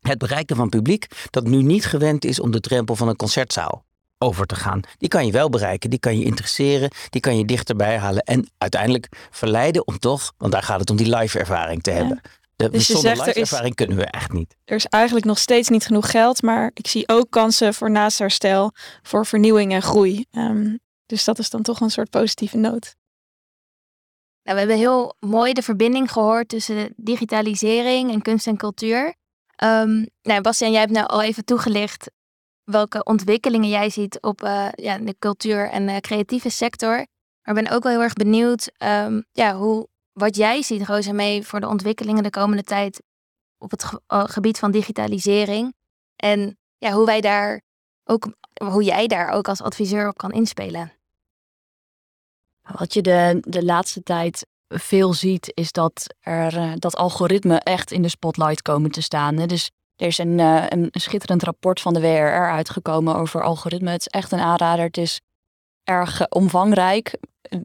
het 0.00 0.18
bereiken 0.18 0.56
van 0.56 0.68
publiek 0.68 1.06
dat 1.30 1.46
nu 1.46 1.62
niet 1.62 1.86
gewend 1.86 2.24
is 2.24 2.40
om 2.40 2.50
de 2.50 2.60
drempel 2.60 2.96
van 2.96 3.08
een 3.08 3.16
concertzaal 3.16 3.84
over 4.18 4.46
te 4.46 4.54
gaan. 4.54 4.80
Die 4.98 5.08
kan 5.08 5.26
je 5.26 5.32
wel 5.32 5.48
bereiken, 5.48 5.90
die 5.90 5.98
kan 5.98 6.18
je 6.18 6.24
interesseren, 6.24 6.90
die 7.10 7.20
kan 7.20 7.38
je 7.38 7.44
dichterbij 7.44 7.98
halen 7.98 8.22
en 8.22 8.50
uiteindelijk 8.58 9.08
verleiden 9.30 9.86
om 9.86 9.98
toch, 9.98 10.32
want 10.36 10.52
daar 10.52 10.62
gaat 10.62 10.80
het 10.80 10.90
om 10.90 10.96
die 10.96 11.16
live 11.16 11.38
ervaring 11.38 11.82
te 11.82 11.90
hebben. 11.90 12.20
De, 12.56 12.70
dus 12.70 12.86
zonder 12.86 13.10
live 13.10 13.32
ervaring 13.32 13.74
kunnen 13.74 13.96
we 13.96 14.04
echt 14.04 14.32
niet. 14.32 14.56
Er 14.64 14.76
is 14.76 14.86
eigenlijk 14.86 15.26
nog 15.26 15.38
steeds 15.38 15.68
niet 15.68 15.86
genoeg 15.86 16.10
geld, 16.10 16.42
maar 16.42 16.70
ik 16.74 16.86
zie 16.86 17.08
ook 17.08 17.30
kansen 17.30 17.74
voor 17.74 17.90
herstel, 17.90 18.72
voor 19.02 19.26
vernieuwing 19.26 19.72
en 19.72 19.82
groei. 19.82 20.24
Um, 20.30 20.78
dus 21.06 21.24
dat 21.24 21.38
is 21.38 21.50
dan 21.50 21.62
toch 21.62 21.80
een 21.80 21.90
soort 21.90 22.10
positieve 22.10 22.56
noot. 22.56 22.96
Nou, 24.42 24.56
we 24.56 24.58
hebben 24.58 24.76
heel 24.76 25.16
mooi 25.20 25.52
de 25.52 25.62
verbinding 25.62 26.12
gehoord 26.12 26.48
tussen 26.48 26.92
digitalisering 26.96 28.12
en 28.12 28.22
kunst 28.22 28.46
en 28.46 28.56
cultuur. 28.56 29.14
Um, 29.64 30.08
nou, 30.22 30.40
Bastiaan, 30.40 30.72
jij 30.72 30.80
hebt 30.80 30.92
nou 30.92 31.06
al 31.06 31.22
even 31.22 31.44
toegelicht 31.44 32.10
welke 32.64 33.04
ontwikkelingen 33.04 33.68
jij 33.68 33.90
ziet 33.90 34.20
op 34.20 34.42
uh, 34.42 34.68
ja, 34.72 34.98
de 34.98 35.16
cultuur- 35.18 35.70
en 35.70 36.00
creatieve 36.00 36.50
sector. 36.50 37.06
Maar 37.42 37.54
ben 37.54 37.70
ook 37.70 37.82
wel 37.82 37.92
heel 37.92 38.02
erg 38.02 38.12
benieuwd 38.12 38.70
um, 38.78 39.24
ja, 39.32 39.56
hoe, 39.56 39.88
wat 40.12 40.36
jij 40.36 40.62
ziet, 40.62 40.86
Rosa, 40.86 41.12
mee 41.12 41.42
voor 41.42 41.60
de 41.60 41.68
ontwikkelingen 41.68 42.22
de 42.22 42.30
komende 42.30 42.62
tijd 42.62 43.02
op 43.58 43.70
het 43.70 43.84
ge 43.84 44.00
uh, 44.08 44.24
gebied 44.26 44.58
van 44.58 44.70
digitalisering. 44.70 45.74
En 46.16 46.58
ja, 46.78 46.92
hoe 46.92 47.06
wij 47.06 47.20
daar 47.20 47.62
ook, 48.04 48.32
hoe 48.64 48.82
jij 48.82 49.06
daar 49.06 49.28
ook 49.28 49.48
als 49.48 49.62
adviseur 49.62 50.08
op 50.08 50.16
kan 50.16 50.32
inspelen. 50.32 50.92
Wat 52.62 52.94
je 52.94 53.02
de, 53.02 53.38
de 53.40 53.64
laatste 53.64 54.02
tijd 54.02 54.46
veel 54.68 55.14
ziet, 55.14 55.52
is 55.54 55.72
dat 55.72 56.14
er 56.20 56.80
dat 56.80 56.96
algoritmen 56.96 57.60
echt 57.60 57.90
in 57.90 58.02
de 58.02 58.08
spotlight 58.08 58.62
komen 58.62 58.90
te 58.90 59.02
staan. 59.02 59.36
Dus 59.36 59.70
er 59.96 60.06
is 60.06 60.18
een, 60.18 60.38
uh, 60.38 60.64
een, 60.68 60.88
schitterend 60.90 61.42
rapport 61.42 61.80
van 61.80 61.94
de 61.94 62.00
WRR 62.00 62.50
uitgekomen 62.50 63.16
over 63.16 63.42
algoritme. 63.42 63.90
Het 63.90 64.00
is 64.00 64.06
echt 64.06 64.32
een 64.32 64.38
aanrader. 64.38 64.84
Het 64.84 64.96
is 64.96 65.20
erg 65.84 66.20
uh, 66.20 66.26
omvangrijk. 66.28 67.18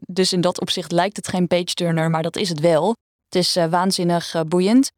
Dus 0.06 0.32
in 0.32 0.40
dat 0.40 0.60
opzicht 0.60 0.92
lijkt 0.92 1.16
het 1.16 1.28
geen 1.28 1.46
page 1.46 1.74
turner, 1.74 2.10
maar 2.10 2.22
dat 2.22 2.36
is 2.36 2.48
het 2.48 2.60
wel. 2.60 2.88
Het 3.24 3.34
is 3.34 3.56
uh, 3.56 3.64
waanzinnig 3.64 4.44
boeiend. 4.46 4.90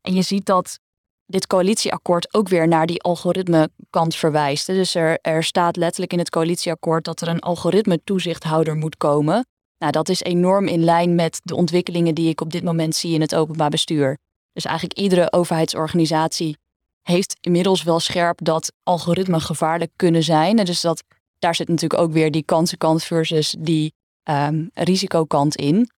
En 0.00 0.14
je 0.14 0.22
ziet 0.22 0.46
dat 0.46 0.78
dit 1.26 1.46
coalitieakkoord 1.46 2.34
ook 2.34 2.48
weer 2.48 2.68
naar 2.68 2.86
die 2.86 3.02
algoritme-kant 3.02 4.14
verwijst. 4.14 4.66
Dus 4.66 4.94
er, 4.94 5.18
er 5.20 5.44
staat 5.44 5.76
letterlijk 5.76 6.12
in 6.12 6.18
het 6.18 6.30
coalitieakkoord 6.30 7.04
dat 7.04 7.20
er 7.20 7.28
een 7.28 7.40
algoritme-toezichthouder 7.40 8.76
moet 8.76 8.96
komen. 8.96 9.46
Nou, 9.78 9.92
dat 9.92 10.08
is 10.08 10.22
enorm 10.22 10.66
in 10.66 10.84
lijn 10.84 11.14
met 11.14 11.40
de 11.42 11.54
ontwikkelingen 11.54 12.14
die 12.14 12.28
ik 12.28 12.40
op 12.40 12.52
dit 12.52 12.64
moment 12.64 12.94
zie 12.94 13.14
in 13.14 13.20
het 13.20 13.34
openbaar 13.34 13.70
bestuur. 13.70 14.18
Dus 14.52 14.64
eigenlijk 14.64 14.98
iedere 14.98 15.32
overheidsorganisatie 15.32 16.56
heeft 17.02 17.36
inmiddels 17.40 17.82
wel 17.82 18.00
scherp 18.00 18.38
dat 18.42 18.72
algoritmen 18.82 19.40
gevaarlijk 19.40 19.90
kunnen 19.96 20.22
zijn. 20.22 20.58
En 20.58 20.64
dus 20.64 20.80
dat, 20.80 21.04
daar 21.38 21.54
zit 21.54 21.68
natuurlijk 21.68 22.00
ook 22.00 22.12
weer 22.12 22.30
die 22.30 22.44
kansenkant 22.44 23.04
versus 23.04 23.54
die 23.58 23.94
um, 24.30 24.70
risicokant 24.74 25.56
in. 25.56 25.90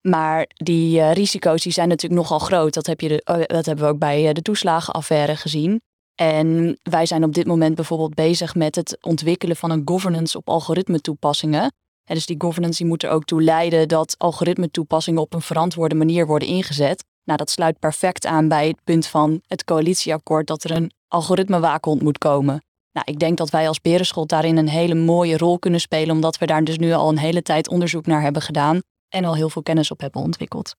Maar 0.00 0.46
die 0.54 0.98
uh, 0.98 1.12
risico's 1.12 1.62
die 1.62 1.72
zijn 1.72 1.88
natuurlijk 1.88 2.20
nogal 2.20 2.38
groot. 2.38 2.74
Dat, 2.74 2.86
heb 2.86 3.00
je 3.00 3.22
oh, 3.24 3.42
dat 3.46 3.66
hebben 3.66 3.84
we 3.84 3.90
ook 3.90 3.98
bij 3.98 4.28
uh, 4.28 4.32
de 4.32 4.42
toeslagenaffaire 4.42 5.36
gezien. 5.36 5.80
En 6.14 6.78
wij 6.82 7.06
zijn 7.06 7.24
op 7.24 7.34
dit 7.34 7.46
moment 7.46 7.74
bijvoorbeeld 7.74 8.14
bezig 8.14 8.54
met 8.54 8.74
het 8.74 8.98
ontwikkelen 9.00 9.56
van 9.56 9.70
een 9.70 9.82
governance 9.84 10.36
op 10.36 10.48
algoritme 10.48 11.00
toepassingen. 11.00 11.72
En 12.04 12.14
dus 12.14 12.26
die 12.26 12.40
governance 12.40 12.84
moet 12.84 13.02
er 13.02 13.10
ook 13.10 13.24
toe 13.24 13.42
leiden 13.42 13.88
dat 13.88 14.14
algoritme 14.18 14.70
toepassingen 14.70 15.20
op 15.20 15.34
een 15.34 15.42
verantwoorde 15.42 15.94
manier 15.94 16.26
worden 16.26 16.48
ingezet. 16.48 17.04
Nou, 17.30 17.42
dat 17.42 17.50
sluit 17.50 17.78
perfect 17.78 18.26
aan 18.26 18.48
bij 18.48 18.68
het 18.68 18.84
punt 18.84 19.06
van 19.06 19.42
het 19.46 19.64
coalitieakkoord 19.64 20.46
dat 20.46 20.64
er 20.64 20.70
een 20.70 20.92
algoritmewaakhond 21.08 22.02
moet 22.02 22.18
komen. 22.18 22.62
Nou, 22.92 23.06
ik 23.10 23.18
denk 23.18 23.36
dat 23.36 23.50
wij 23.50 23.68
als 23.68 23.80
Berenschot 23.80 24.28
daarin 24.28 24.56
een 24.56 24.68
hele 24.68 24.94
mooie 24.94 25.36
rol 25.36 25.58
kunnen 25.58 25.80
spelen, 25.80 26.14
omdat 26.14 26.38
we 26.38 26.46
daar 26.46 26.64
dus 26.64 26.78
nu 26.78 26.92
al 26.92 27.08
een 27.08 27.18
hele 27.18 27.42
tijd 27.42 27.68
onderzoek 27.68 28.06
naar 28.06 28.22
hebben 28.22 28.42
gedaan 28.42 28.80
en 29.08 29.24
al 29.24 29.34
heel 29.34 29.50
veel 29.50 29.62
kennis 29.62 29.90
op 29.90 30.00
hebben 30.00 30.22
ontwikkeld. 30.22 30.76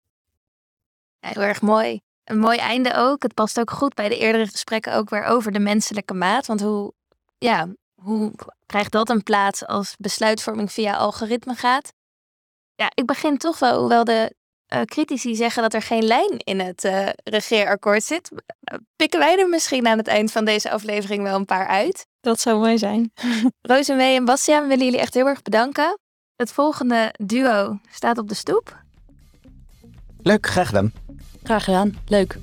heel 1.20 1.42
erg 1.42 1.62
mooi. 1.62 2.00
Een 2.24 2.40
mooi 2.40 2.58
einde 2.58 2.94
ook. 2.96 3.24
Het 3.24 3.34
past 3.34 3.60
ook 3.60 3.72
goed 3.72 3.94
bij 3.94 4.10
de 4.10 4.18
eerdere 4.18 4.48
gesprekken 4.48 4.96
ook 4.96 5.10
weer 5.10 5.24
over 5.24 5.52
de 5.52 5.60
menselijke 5.60 6.14
maat. 6.14 6.46
Want 6.46 6.62
hoe, 6.62 6.94
ja, 7.38 7.68
hoe 8.02 8.32
krijgt 8.66 8.92
dat 8.92 9.10
een 9.10 9.24
plaats 9.24 9.66
als 9.66 9.96
besluitvorming 9.98 10.72
via 10.72 10.96
algoritme 10.96 11.56
gaat? 11.56 11.94
Ja, 12.76 12.92
ik 12.94 13.06
begin 13.06 13.38
toch 13.38 13.60
wel, 13.60 13.80
hoewel 13.80 14.04
de 14.04 14.40
uh, 14.74 14.82
critici 14.82 15.36
zeggen 15.36 15.62
dat 15.62 15.74
er 15.74 15.82
geen 15.82 16.04
lijn 16.04 16.38
in 16.38 16.60
het 16.60 16.84
uh, 16.84 17.08
regeerakkoord 17.24 18.04
zit. 18.04 18.32
Pikken 18.96 19.20
wij 19.20 19.40
er 19.40 19.50
misschien 19.50 19.88
aan 19.88 19.98
het 19.98 20.08
eind 20.08 20.32
van 20.32 20.46
deze 20.46 20.72
aflevering 20.72 21.24
wel 21.24 21.36
een 21.36 21.46
paar 21.46 21.68
uit? 21.68 22.08
Dat 22.22 22.40
zou 22.40 22.60
mooi 22.60 22.78
zijn. 22.78 23.12
Rosemee 23.62 24.16
en 24.16 24.26
Bastiaan 24.26 24.68
willen 24.68 24.86
jullie 24.86 25.00
echt 25.00 25.14
heel 25.14 25.28
erg 25.28 25.42
bedanken. 25.42 26.00
Het 26.36 26.52
volgende 26.52 27.14
duo 27.18 27.80
staat 27.92 28.18
op 28.18 28.28
de 28.28 28.36
stoep. 28.36 28.80
Leuk, 30.22 30.48
graag 30.48 30.68
gedaan. 30.68 30.94
Graag 31.44 31.64
gedaan, 31.64 31.98
leuk. 32.06 32.38